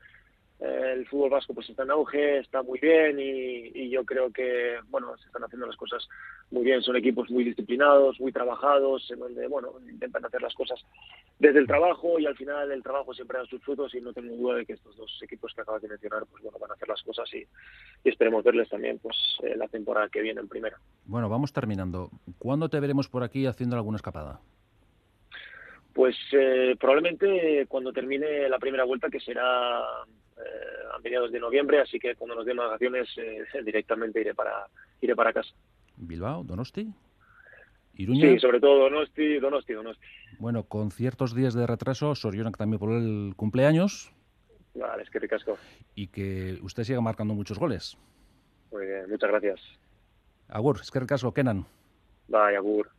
eh, 0.59 0.93
el 0.93 1.05
fútbol 1.07 1.31
vasco 1.31 1.53
pues 1.53 1.69
está 1.69 1.83
en 1.83 1.91
auge, 1.91 2.39
está 2.39 2.63
muy 2.63 2.79
bien 2.79 3.19
y, 3.19 3.71
y, 3.73 3.89
yo 3.89 4.05
creo 4.05 4.31
que 4.31 4.77
bueno 4.87 5.17
se 5.17 5.25
están 5.25 5.43
haciendo 5.43 5.67
las 5.67 5.75
cosas 5.75 6.07
muy 6.49 6.63
bien. 6.63 6.81
Son 6.81 6.95
equipos 6.95 7.29
muy 7.29 7.43
disciplinados, 7.43 8.19
muy 8.21 8.31
trabajados, 8.31 9.09
en 9.11 9.19
donde 9.19 9.47
bueno 9.47 9.73
intentan 9.89 10.25
hacer 10.25 10.41
las 10.41 10.53
cosas 10.53 10.79
desde 11.39 11.59
el 11.59 11.67
trabajo 11.67 12.19
y 12.19 12.25
al 12.25 12.37
final 12.37 12.71
el 12.71 12.81
trabajo 12.81 13.13
siempre 13.13 13.37
da 13.37 13.45
sus 13.45 13.61
frutos 13.63 13.93
y 13.95 14.01
no 14.01 14.13
tengo 14.13 14.33
duda 14.33 14.55
de 14.55 14.65
que 14.65 14.73
estos 14.73 14.95
dos 14.95 15.19
equipos 15.23 15.53
que 15.53 15.61
acabas 15.61 15.81
de 15.81 15.89
mencionar 15.89 16.23
pues 16.31 16.41
bueno 16.41 16.57
van 16.57 16.71
a 16.71 16.75
hacer 16.75 16.87
las 16.87 17.03
cosas 17.03 17.29
y, 17.33 17.45
y 18.03 18.09
esperemos 18.09 18.43
verles 18.43 18.69
también 18.69 18.97
pues 18.99 19.17
eh, 19.43 19.55
la 19.57 19.67
temporada 19.67 20.07
que 20.07 20.21
viene 20.21 20.39
en 20.39 20.47
primera. 20.47 20.77
Bueno, 21.05 21.27
vamos 21.27 21.51
terminando. 21.51 22.09
¿Cuándo 22.39 22.69
te 22.69 22.79
veremos 22.79 23.09
por 23.09 23.23
aquí 23.23 23.45
haciendo 23.45 23.75
alguna 23.75 23.97
escapada? 23.97 24.39
Pues 25.93 26.15
eh, 26.33 26.75
probablemente 26.79 27.65
cuando 27.67 27.93
termine 27.93 28.49
la 28.49 28.59
primera 28.59 28.83
vuelta, 28.83 29.09
que 29.09 29.19
será 29.19 29.81
a 30.93 30.99
mediados 30.99 31.31
de 31.31 31.39
noviembre, 31.39 31.81
así 31.81 31.99
que 31.99 32.15
cuando 32.15 32.35
nos 32.35 32.45
den 32.45 32.57
vacaciones 32.57 33.09
eh, 33.17 33.43
directamente 33.65 34.21
iré 34.21 34.33
para 34.33 34.67
iré 35.01 35.15
para 35.15 35.33
casa. 35.33 35.53
Bilbao, 35.97 36.43
Donosti, 36.43 36.93
Iruña. 37.93 38.33
Sí, 38.33 38.39
sobre 38.39 38.59
todo 38.59 38.89
Donosti, 38.89 39.39
Donosti, 39.39 39.73
Donosti. 39.73 40.05
Bueno, 40.39 40.63
con 40.63 40.91
ciertos 40.91 41.33
días 41.33 41.53
de 41.53 41.65
retraso, 41.65 42.15
Sorionak 42.15 42.57
también 42.57 42.79
por 42.79 42.91
el 42.91 43.33
cumpleaños. 43.35 44.11
Vale, 44.73 45.03
es 45.03 45.09
que 45.09 45.19
ricasco. 45.19 45.57
Y 45.95 46.07
que 46.07 46.59
usted 46.61 46.83
siga 46.83 46.99
marcando 46.99 47.33
muchos 47.33 47.57
goles. 47.57 47.97
Muy 48.71 48.85
bien, 48.85 49.09
muchas 49.09 49.29
gracias. 49.29 49.61
Agur, 50.49 50.79
es 50.81 50.91
que 50.91 50.99
ricasco, 50.99 51.33
Kenan. 51.33 51.65
Bye, 52.27 52.57
Agur. 52.57 52.89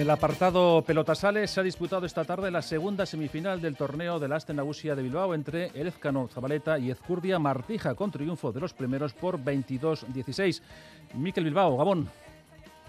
En 0.00 0.06
el 0.06 0.12
apartado 0.12 0.82
Pelotasales 0.82 1.50
se 1.50 1.60
ha 1.60 1.62
disputado 1.62 2.06
esta 2.06 2.24
tarde 2.24 2.50
la 2.50 2.62
segunda 2.62 3.04
semifinal 3.04 3.60
del 3.60 3.76
torneo 3.76 4.18
de 4.18 4.28
la 4.28 4.36
Aste 4.36 4.54
Nagusia 4.54 4.94
de 4.94 5.02
Bilbao 5.02 5.34
entre 5.34 5.66
el 5.78 5.88
Ezcano 5.88 6.26
Zabaleta 6.26 6.78
y 6.78 6.90
Ezcurdia 6.90 7.38
Martija 7.38 7.94
con 7.94 8.10
triunfo 8.10 8.50
de 8.50 8.60
los 8.60 8.72
primeros 8.72 9.12
por 9.12 9.38
22-16. 9.38 10.62
Miquel 11.12 11.44
Bilbao, 11.44 11.76
Gabón. 11.76 12.08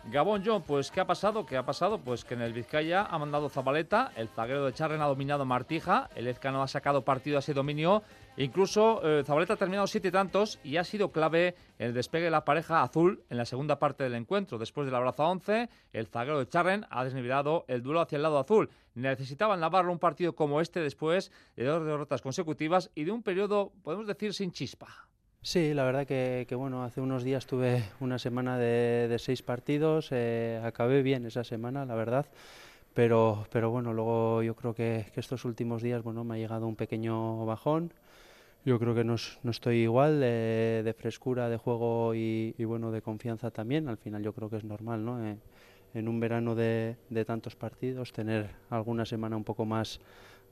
Gabón 0.05 0.41
John, 0.45 0.63
pues 0.63 0.89
¿qué 0.89 1.01
ha 1.01 1.05
pasado? 1.05 1.45
¿Qué 1.45 1.57
ha 1.57 1.65
pasado? 1.65 1.99
Pues 1.99 2.23
que 2.23 2.35
en 2.35 2.43
el 2.43 2.53
Vizcaya 2.53 3.03
ha 3.03 3.19
mandado 3.19 3.49
Zabaleta, 3.49 4.13
el 4.15 4.29
zaguero 4.29 4.65
de 4.65 4.71
Charren 4.71 5.01
ha 5.01 5.07
dominado 5.07 5.43
Martija, 5.43 6.09
el 6.15 6.27
Ezcano 6.27 6.63
ha 6.63 6.67
sacado 6.69 7.03
partido 7.03 7.35
a 7.35 7.39
ese 7.39 7.53
dominio, 7.53 8.03
incluso 8.37 9.01
eh, 9.03 9.23
Zabaleta 9.25 9.53
ha 9.53 9.57
terminado 9.57 9.87
siete 9.87 10.11
tantos 10.11 10.59
y 10.63 10.77
ha 10.77 10.83
sido 10.83 11.11
clave 11.11 11.55
el 11.77 11.93
despegue 11.93 12.25
de 12.25 12.31
la 12.31 12.45
pareja 12.45 12.81
azul 12.81 13.23
en 13.29 13.37
la 13.37 13.45
segunda 13.45 13.79
parte 13.79 14.03
del 14.03 14.15
encuentro. 14.15 14.57
Después 14.57 14.85
del 14.85 14.95
abrazo 14.95 15.23
a 15.23 15.29
11, 15.29 15.69
el 15.93 16.07
zaguero 16.07 16.39
de 16.39 16.47
Charren 16.47 16.85
ha 16.89 17.03
desnivelado 17.03 17.65
el 17.67 17.81
duelo 17.81 18.01
hacia 18.01 18.17
el 18.17 18.23
lado 18.23 18.39
azul. 18.39 18.69
Necesitaban 18.95 19.61
lavarlo 19.61 19.91
un 19.91 19.99
partido 19.99 20.35
como 20.35 20.61
este 20.61 20.79
después 20.79 21.31
de 21.55 21.65
dos 21.65 21.85
derrotas 21.85 22.21
consecutivas 22.21 22.91
y 22.95 23.03
de 23.03 23.11
un 23.11 23.23
periodo, 23.23 23.71
podemos 23.83 24.07
decir, 24.07 24.33
sin 24.33 24.51
chispa. 24.51 25.07
Sí, 25.43 25.73
la 25.73 25.83
verdad 25.83 26.05
que, 26.05 26.45
bueno, 26.55 26.83
hace 26.83 27.01
unos 27.01 27.23
días 27.23 27.47
tuve 27.47 27.83
una 27.99 28.19
semana 28.19 28.59
de, 28.59 29.15
seis 29.17 29.41
partidos, 29.41 30.09
eh, 30.11 30.61
acabé 30.63 31.01
bien 31.01 31.25
esa 31.25 31.43
semana, 31.43 31.83
la 31.83 31.95
verdad, 31.95 32.27
pero, 32.93 33.47
pero 33.51 33.71
bueno, 33.71 33.91
luego 33.91 34.43
yo 34.43 34.55
creo 34.55 34.75
que, 34.75 35.11
estos 35.15 35.43
últimos 35.43 35.81
días, 35.81 36.03
bueno, 36.03 36.23
me 36.23 36.35
ha 36.35 36.37
llegado 36.37 36.67
un 36.67 36.75
pequeño 36.75 37.43
bajón, 37.47 37.91
yo 38.65 38.79
creo 38.79 38.93
que 38.93 39.03
no, 39.03 39.15
estoy 39.15 39.77
igual 39.77 40.19
de, 40.19 40.95
frescura 40.97 41.49
de 41.49 41.57
juego 41.57 42.13
y, 42.15 42.53
bueno, 42.63 42.91
de 42.91 43.01
confianza 43.01 43.51
también, 43.51 43.87
al 43.87 43.97
final 43.97 44.23
yo 44.23 44.33
creo 44.33 44.49
que 44.49 44.57
es 44.57 44.63
normal, 44.63 45.03
¿no? 45.05 45.25
Eh, 45.25 45.37
en 45.93 46.07
un 46.07 46.19
verano 46.19 46.55
de, 46.55 46.95
tantos 47.25 47.55
partidos 47.55 48.13
tener 48.13 48.51
alguna 48.69 49.05
semana 49.05 49.35
un 49.35 49.43
poco 49.43 49.65
más, 49.65 49.99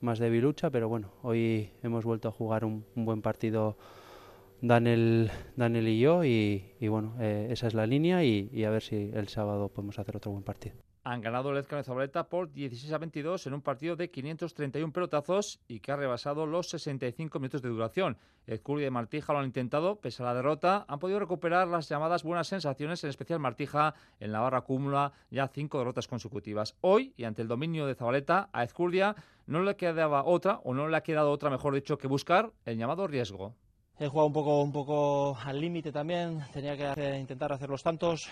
más 0.00 0.18
de 0.18 0.30
bilucha, 0.30 0.70
pero 0.70 0.88
bueno, 0.88 1.10
hoy 1.22 1.70
hemos 1.82 2.04
vuelto 2.04 2.28
a 2.28 2.32
jugar 2.32 2.64
un 2.64 2.84
buen 2.94 3.22
partido 3.22 3.76
Daniel, 4.62 5.30
Daniel 5.56 5.88
y 5.88 6.00
yo 6.00 6.24
y, 6.24 6.88
bueno, 6.88 7.14
eh, 7.18 7.48
esa 7.50 7.66
es 7.66 7.74
la 7.74 7.86
línea 7.86 8.24
y, 8.24 8.64
a 8.64 8.70
ver 8.70 8.82
si 8.82 9.10
el 9.14 9.28
sábado 9.28 9.68
podemos 9.68 9.98
hacer 9.98 10.16
otro 10.16 10.32
buen 10.32 10.44
partido. 10.44 10.76
Han 11.02 11.22
ganado 11.22 11.50
el 11.50 11.56
Ezcano 11.56 11.78
de 11.78 11.84
Zabaleta 11.84 12.28
por 12.28 12.52
16 12.52 12.92
a 12.92 12.98
22 12.98 13.46
en 13.46 13.54
un 13.54 13.62
partido 13.62 13.96
de 13.96 14.10
531 14.10 14.92
pelotazos 14.92 15.58
y 15.66 15.80
que 15.80 15.92
ha 15.92 15.96
rebasado 15.96 16.44
los 16.44 16.68
65 16.68 17.38
minutos 17.38 17.62
de 17.62 17.70
duración. 17.70 18.18
Ezcurri 18.46 18.84
y 18.84 18.90
Martija 18.90 19.32
lo 19.32 19.38
han 19.38 19.46
intentado, 19.46 19.96
pese 19.96 20.22
a 20.22 20.26
la 20.26 20.34
derrota, 20.34 20.84
han 20.88 20.98
podido 20.98 21.18
recuperar 21.18 21.68
las 21.68 21.88
llamadas 21.88 22.22
buenas 22.22 22.48
sensaciones, 22.48 23.02
en 23.02 23.10
especial 23.10 23.38
Martija 23.38 23.94
en 24.18 24.32
la 24.32 24.40
barra 24.40 24.58
acumula 24.58 25.12
ya 25.30 25.48
cinco 25.48 25.78
derrotas 25.78 26.06
consecutivas. 26.06 26.76
Hoy, 26.82 27.14
y 27.16 27.24
ante 27.24 27.40
el 27.40 27.48
dominio 27.48 27.86
de 27.86 27.94
Zabaleta, 27.94 28.50
a 28.52 28.62
Ezcurdia 28.62 29.16
no 29.46 29.62
le 29.62 29.76
quedaba 29.76 30.24
otra, 30.24 30.60
o 30.64 30.74
no 30.74 30.86
le 30.86 30.96
ha 30.98 31.02
quedado 31.02 31.30
otra, 31.30 31.48
mejor 31.48 31.74
dicho, 31.74 31.96
que 31.96 32.08
buscar 32.08 32.52
el 32.66 32.76
llamado 32.76 33.06
riesgo. 33.06 33.54
He 33.98 34.08
jugado 34.08 34.26
un 34.26 34.32
poco, 34.32 34.62
un 34.62 34.72
poco 34.72 35.38
al 35.44 35.60
límite 35.60 35.92
también, 35.92 36.40
tenía 36.52 36.76
que 36.76 37.18
intentar 37.18 37.52
hacer 37.52 37.68
los 37.68 37.82
tantos, 37.82 38.30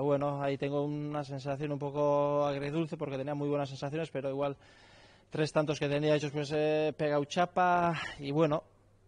bueno, 0.00 0.42
ahí 0.42 0.58
tengo 0.58 0.84
una 0.84 1.22
sensación 1.22 1.72
un 1.72 1.78
poco 1.78 2.44
agridulce 2.44 2.96
porque 2.96 3.16
tenía 3.16 3.34
muy 3.34 3.48
buenas 3.48 3.68
sensaciones, 3.68 4.10
pero 4.10 4.28
igual 4.28 4.56
tres 5.30 5.52
tantos 5.52 5.78
que 5.78 5.88
tenía 5.88 6.16
hechos 6.16 6.32
pues 6.32 6.50
he 6.52 6.92
pegado 6.96 7.24
chapa 7.24 7.94
y 8.18 8.30
bueno, 8.32 8.64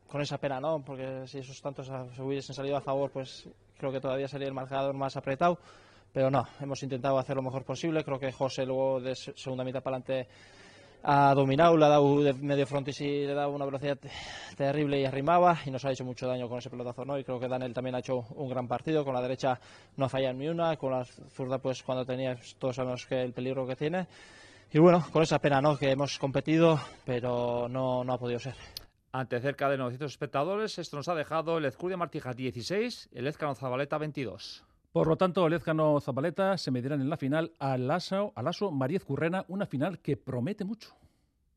con 0.06 0.20
esa 0.20 0.38
pena, 0.38 0.60
¿no? 0.60 0.82
Porque 0.84 1.26
si 1.26 1.38
esos 1.38 1.60
tantos 1.60 1.86
se 1.86 2.22
hubiesen 2.22 2.54
salido 2.54 2.76
a 2.76 2.80
favor, 2.80 3.10
pues 3.10 3.48
creo 3.78 3.90
que 3.90 4.00
todavía 4.00 4.28
sería 4.28 4.48
el 4.48 4.54
marcador 4.54 4.94
más 4.94 5.16
apretado, 5.16 5.58
pero 6.12 6.30
no, 6.30 6.46
hemos 6.60 6.82
intentado 6.82 7.18
hacer 7.18 7.36
lo 7.36 7.42
mejor 7.42 7.64
posible, 7.64 8.04
creo 8.04 8.18
que 8.18 8.30
José 8.30 8.66
luego 8.66 9.00
de 9.00 9.14
segunda 9.14 9.64
mitad 9.64 9.82
para 9.82 9.96
adelante 9.96 10.28
ha 11.02 11.34
dominado, 11.34 11.76
le 11.76 11.84
ha 11.84 11.88
dado 11.88 12.22
de 12.22 12.32
medio 12.34 12.66
frontis 12.66 13.00
y 13.00 13.24
le 13.26 13.32
ha 13.32 13.34
dado 13.34 13.50
una 13.50 13.64
velocidad 13.64 13.98
terrible 14.56 15.00
y 15.00 15.04
arrimaba 15.04 15.58
y 15.64 15.70
nos 15.70 15.84
ha 15.84 15.90
hecho 15.90 16.04
mucho 16.04 16.26
daño 16.26 16.48
con 16.48 16.58
ese 16.58 16.70
pelotazo, 16.70 17.04
¿no? 17.04 17.18
Y 17.18 17.24
creo 17.24 17.40
que 17.40 17.48
Daniel 17.48 17.72
también 17.72 17.94
ha 17.94 18.00
hecho 18.00 18.26
un 18.34 18.48
gran 18.48 18.68
partido, 18.68 19.04
con 19.04 19.14
la 19.14 19.22
derecha 19.22 19.58
no 19.96 20.06
ha 20.06 20.08
fallado 20.08 20.34
ni 20.34 20.48
una, 20.48 20.76
con 20.76 20.92
la 20.92 21.04
zurda 21.04 21.58
pues 21.58 21.82
cuando 21.82 22.04
tenía, 22.04 22.36
todos 22.58 22.76
sabemos 22.76 23.06
que 23.06 23.22
el 23.22 23.32
peligro 23.32 23.66
que 23.66 23.76
tiene. 23.76 24.06
Y 24.72 24.78
bueno, 24.78 25.04
con 25.12 25.22
esa 25.22 25.38
pena, 25.38 25.60
¿no? 25.60 25.76
Que 25.76 25.90
hemos 25.90 26.18
competido, 26.18 26.78
pero 27.04 27.68
no, 27.68 28.04
no 28.04 28.12
ha 28.12 28.18
podido 28.18 28.38
ser. 28.38 28.54
Ante 29.12 29.40
cerca 29.40 29.68
de 29.68 29.76
900 29.76 30.12
espectadores, 30.12 30.78
esto 30.78 30.96
nos 30.96 31.08
ha 31.08 31.14
dejado 31.16 31.58
el 31.58 31.64
Ezcurdia 31.64 31.96
Martija 31.96 32.32
16, 32.32 33.08
el 33.12 33.26
Ezcano 33.26 33.56
Zabaleta 33.56 33.98
22. 33.98 34.64
Por 34.92 35.06
lo 35.06 35.16
tanto, 35.16 35.46
el 35.46 35.52
Ezcano 35.52 36.00
Zabaleta 36.00 36.58
se 36.58 36.72
medirán 36.72 37.00
en 37.00 37.08
la 37.08 37.16
final 37.16 37.52
a 37.60 37.78
Lasso, 37.78 38.32
a 38.34 38.42
Lasso 38.42 38.72
Mariez 38.72 39.04
Currena, 39.04 39.44
una 39.46 39.64
final 39.64 40.00
que 40.00 40.16
promete 40.16 40.64
mucho. 40.64 40.96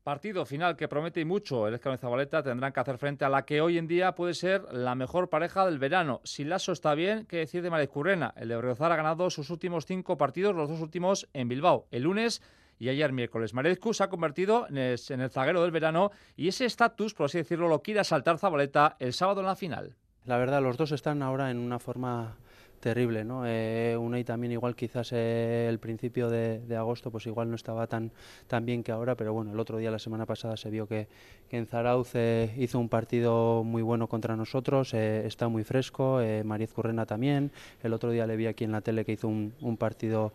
Partido 0.04 0.46
final 0.46 0.76
que 0.76 0.86
promete 0.86 1.24
mucho. 1.24 1.66
El 1.66 1.74
Ezcano 1.74 1.96
y 1.96 1.98
Zabaleta 1.98 2.44
tendrán 2.44 2.72
que 2.72 2.78
hacer 2.78 2.96
frente 2.96 3.24
a 3.24 3.28
la 3.28 3.44
que 3.44 3.60
hoy 3.60 3.76
en 3.76 3.88
día 3.88 4.14
puede 4.14 4.34
ser 4.34 4.62
la 4.72 4.94
mejor 4.94 5.30
pareja 5.30 5.66
del 5.66 5.80
verano. 5.80 6.20
Si 6.22 6.44
Lasso 6.44 6.70
está 6.70 6.94
bien, 6.94 7.26
¿qué 7.26 7.38
decir 7.38 7.60
de 7.62 7.70
Mariez 7.70 7.90
Currena? 7.90 8.32
El 8.36 8.50
de 8.50 8.54
Berriozar 8.54 8.92
ha 8.92 8.96
ganado 8.96 9.28
sus 9.30 9.50
últimos 9.50 9.84
cinco 9.84 10.16
partidos, 10.16 10.54
los 10.54 10.68
dos 10.68 10.80
últimos 10.80 11.28
en 11.32 11.48
Bilbao. 11.48 11.88
El 11.90 12.04
lunes 12.04 12.40
y 12.78 12.88
ayer 12.88 13.12
miércoles. 13.12 13.52
Marezcu 13.52 13.94
se 13.94 14.04
ha 14.04 14.10
convertido 14.10 14.68
en 14.68 14.78
el, 14.78 15.00
en 15.08 15.20
el 15.20 15.30
zaguero 15.30 15.62
del 15.62 15.72
verano 15.72 16.12
y 16.36 16.46
ese 16.46 16.66
estatus, 16.66 17.14
por 17.14 17.26
así 17.26 17.38
decirlo, 17.38 17.66
lo 17.66 17.82
quiere 17.82 17.98
asaltar 17.98 18.38
Zabaleta 18.38 18.94
el 19.00 19.12
sábado 19.12 19.40
en 19.40 19.46
la 19.46 19.56
final. 19.56 19.96
La 20.24 20.38
verdad, 20.38 20.62
los 20.62 20.76
dos 20.76 20.92
están 20.92 21.20
ahora 21.20 21.50
en 21.50 21.58
una 21.58 21.80
forma 21.80 22.36
terrible, 22.84 23.24
¿no? 23.24 23.44
Eh, 23.46 23.96
Unai 23.96 24.24
también 24.24 24.52
igual 24.52 24.76
quizás 24.76 25.08
eh, 25.12 25.66
el 25.70 25.78
principio 25.78 26.28
de, 26.28 26.60
agosto 26.76 27.10
pues 27.10 27.24
igual 27.24 27.48
no 27.48 27.56
estaba 27.56 27.86
tan, 27.86 28.10
tan 28.46 28.66
bien 28.66 28.82
que 28.82 28.92
ahora, 28.92 29.14
pero 29.14 29.32
bueno, 29.32 29.52
el 29.52 29.58
otro 29.58 29.78
día, 29.78 29.90
la 29.90 29.98
semana 29.98 30.26
pasada, 30.26 30.58
se 30.58 30.68
vio 30.68 30.86
que, 30.86 31.08
que 31.48 31.56
en 31.56 31.66
Zarauz 31.66 32.10
eh, 32.12 32.54
hizo 32.58 32.78
un 32.78 32.90
partido 32.90 33.64
muy 33.64 33.80
bueno 33.80 34.06
contra 34.06 34.36
nosotros, 34.36 34.92
eh, 34.92 35.26
está 35.26 35.48
muy 35.48 35.64
fresco, 35.64 36.20
Mariz 36.44 36.74
Currena 36.74 37.06
también, 37.06 37.52
el 37.82 37.94
otro 37.94 38.10
día 38.10 38.26
le 38.26 38.36
vi 38.36 38.48
aquí 38.48 38.64
en 38.64 38.72
la 38.72 38.82
tele 38.82 39.06
que 39.06 39.12
hizo 39.12 39.28
un, 39.28 39.76
partido 39.78 40.34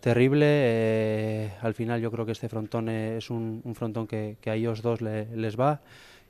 terrible, 0.00 1.52
al 1.62 1.74
final 1.74 2.00
yo 2.00 2.10
creo 2.10 2.26
que 2.26 2.32
este 2.32 2.48
frontón 2.48 2.88
es 2.88 3.30
un, 3.30 3.62
frontón 3.74 4.08
que, 4.08 4.36
a 4.46 4.54
ellos 4.56 4.82
dos 4.82 5.00
les 5.00 5.56
va 5.56 5.80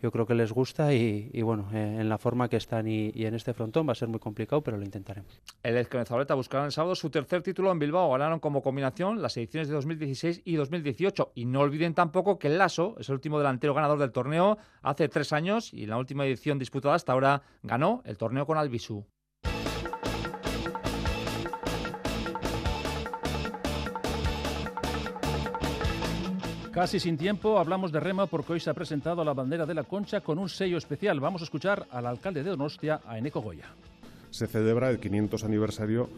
yo 0.04 0.12
creo 0.12 0.26
que 0.26 0.34
les 0.34 0.52
gusta 0.52 0.92
y, 0.92 1.40
bueno, 1.40 1.66
eh, 1.72 1.96
en 2.00 2.10
la 2.10 2.18
forma 2.18 2.50
que 2.50 2.58
están 2.58 2.86
y, 2.86 3.10
en 3.14 3.34
este 3.34 3.54
frontón 3.54 3.88
va 3.88 3.92
a 3.92 3.94
ser 3.94 4.08
muy 4.08 4.20
complicado, 4.20 4.60
pero 4.60 4.76
lo 4.76 4.84
intentaremos. 4.84 5.40
El 5.62 5.86
Zabaleta 5.86 6.34
buscará 6.34 6.66
el 6.66 6.72
sábado 6.72 6.94
su 6.94 7.08
tercer 7.08 7.40
título 7.40 7.72
en 7.72 7.78
Bilbao. 7.78 8.12
Ganaron 8.12 8.38
como 8.38 8.60
combinación 8.60 9.22
las 9.22 9.34
ediciones 9.38 9.68
de 9.68 9.74
2016 9.74 10.42
y 10.44 10.56
2018. 10.56 11.32
Y 11.34 11.46
no 11.46 11.60
olviden 11.60 11.94
tampoco 11.94 12.38
que 12.38 12.48
el 12.48 12.58
Lasso 12.58 12.96
es 12.98 13.08
el 13.08 13.14
último 13.14 13.38
delantero 13.38 13.72
ganador 13.72 13.98
del 13.98 14.12
torneo 14.12 14.58
hace 14.82 15.08
tres 15.08 15.32
años 15.32 15.72
y 15.72 15.84
en 15.84 15.88
la 15.88 15.96
última 15.96 16.26
edición 16.26 16.58
disputada 16.58 16.96
hasta 16.96 17.12
ahora 17.14 17.40
ganó 17.62 18.02
el 18.04 18.18
torneo 18.18 18.44
con 18.44 18.58
Albisu. 18.58 19.06
Casi 26.74 26.98
sin 26.98 27.16
tiempo 27.16 27.60
hablamos 27.60 27.92
de 27.92 28.00
rema 28.00 28.26
porque 28.26 28.54
hoy 28.54 28.58
se 28.58 28.68
ha 28.68 28.74
presentado 28.74 29.24
la 29.24 29.32
bandera 29.32 29.64
de 29.64 29.74
la 29.74 29.84
Concha 29.84 30.22
con 30.22 30.40
un 30.40 30.48
sello 30.48 30.76
especial. 30.76 31.20
Vamos 31.20 31.40
a 31.40 31.44
escuchar 31.44 31.86
al 31.88 32.04
alcalde 32.04 32.42
de 32.42 32.50
Donostia, 32.50 33.00
a 33.06 33.16
Eneco 33.16 33.40
Goya. 33.40 33.66
Se 34.30 34.48
celebra 34.48 34.90
el 34.90 34.98
500 34.98 35.44
aniversario 35.44 36.10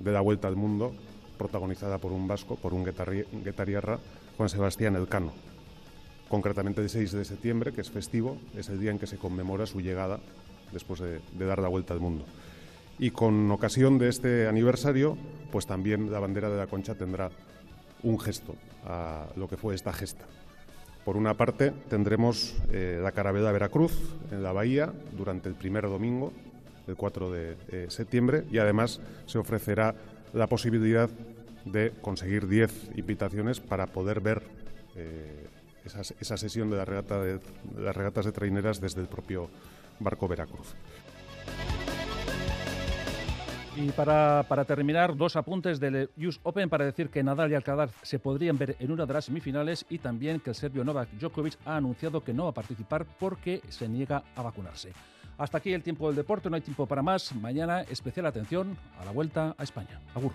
de 0.00 0.10
la 0.10 0.20
Vuelta 0.20 0.48
al 0.48 0.56
Mundo, 0.56 0.92
protagonizada 1.38 1.98
por 1.98 2.10
un 2.10 2.26
vasco, 2.26 2.56
por 2.56 2.74
un 2.74 2.84
guetarriarra, 2.84 4.00
Juan 4.36 4.48
Sebastián 4.48 4.96
Elcano. 4.96 5.32
Concretamente 6.28 6.80
el 6.80 6.90
6 6.90 7.12
de 7.12 7.24
septiembre, 7.24 7.72
que 7.72 7.82
es 7.82 7.90
festivo, 7.92 8.36
es 8.56 8.68
el 8.70 8.80
día 8.80 8.90
en 8.90 8.98
que 8.98 9.06
se 9.06 9.16
conmemora 9.16 9.64
su 9.64 9.80
llegada 9.80 10.18
después 10.72 10.98
de, 10.98 11.20
de 11.38 11.46
dar 11.46 11.60
la 11.60 11.68
vuelta 11.68 11.94
al 11.94 12.00
mundo. 12.00 12.24
Y 12.98 13.12
con 13.12 13.48
ocasión 13.52 13.96
de 13.96 14.08
este 14.08 14.48
aniversario, 14.48 15.16
pues 15.52 15.66
también 15.66 16.10
la 16.10 16.18
bandera 16.18 16.50
de 16.50 16.56
la 16.56 16.66
Concha 16.66 16.96
tendrá 16.96 17.30
un 18.02 18.18
gesto 18.18 18.54
a 18.84 19.26
lo 19.36 19.48
que 19.48 19.56
fue 19.56 19.74
esta 19.74 19.92
gesta. 19.92 20.24
Por 21.04 21.16
una 21.16 21.34
parte, 21.34 21.72
tendremos 21.88 22.54
eh, 22.70 23.00
la 23.02 23.12
Caravela 23.12 23.50
Veracruz 23.52 23.92
en 24.30 24.42
la 24.42 24.52
Bahía 24.52 24.92
durante 25.16 25.48
el 25.48 25.54
primer 25.54 25.84
domingo, 25.84 26.32
el 26.86 26.96
4 26.96 27.30
de 27.30 27.56
eh, 27.68 27.86
septiembre, 27.88 28.44
y 28.50 28.58
además 28.58 29.00
se 29.26 29.38
ofrecerá 29.38 29.94
la 30.34 30.46
posibilidad 30.46 31.08
de 31.64 31.92
conseguir 32.02 32.46
10 32.46 32.90
invitaciones 32.96 33.60
para 33.60 33.86
poder 33.86 34.20
ver 34.20 34.42
eh, 34.96 35.46
esa, 36.20 36.36
sesión 36.36 36.70
de, 36.70 36.76
la 36.76 36.84
regata 36.84 37.22
de 37.22 37.40
las 37.78 37.96
regatas 37.96 38.26
de 38.26 38.32
traineras 38.32 38.80
desde 38.80 39.00
el 39.00 39.08
propio 39.08 39.48
barco 40.00 40.28
Veracruz. 40.28 40.74
Y 43.80 43.92
para, 43.92 44.64
terminar, 44.66 45.16
dos 45.16 45.36
apuntes 45.36 45.78
del 45.78 46.10
US 46.16 46.40
Open 46.42 46.68
para 46.68 46.84
decir 46.84 47.10
que 47.10 47.22
Nadal 47.22 47.52
y 47.52 47.54
Alcaraz 47.54 47.92
se 48.02 48.18
podrían 48.18 48.58
ver 48.58 48.74
en 48.80 48.90
una 48.90 49.06
de 49.06 49.12
las 49.12 49.26
semifinales 49.26 49.86
y 49.88 49.98
también 49.98 50.40
que 50.40 50.50
el 50.50 50.56
serbio 50.56 50.82
Novak 50.82 51.08
Djokovic 51.12 51.56
ha 51.64 51.76
anunciado 51.76 52.24
que 52.24 52.34
no 52.34 52.44
va 52.44 52.50
a 52.50 52.54
participar 52.54 53.06
porque 53.20 53.62
se 53.68 53.88
niega 53.88 54.24
a 54.34 54.42
vacunarse. 54.42 54.92
Hasta 55.38 55.58
aquí 55.58 55.72
el 55.72 55.84
tiempo 55.84 56.08
del 56.08 56.16
deporte, 56.16 56.50
no 56.50 56.56
hay 56.56 56.62
tiempo 56.62 56.86
para 56.86 57.02
más. 57.02 57.32
Mañana 57.36 57.82
especial 57.82 58.26
atención 58.26 58.76
a 59.00 59.04
la 59.04 59.12
vuelta 59.12 59.54
a 59.56 59.62
España. 59.62 60.00
Agur. 60.12 60.32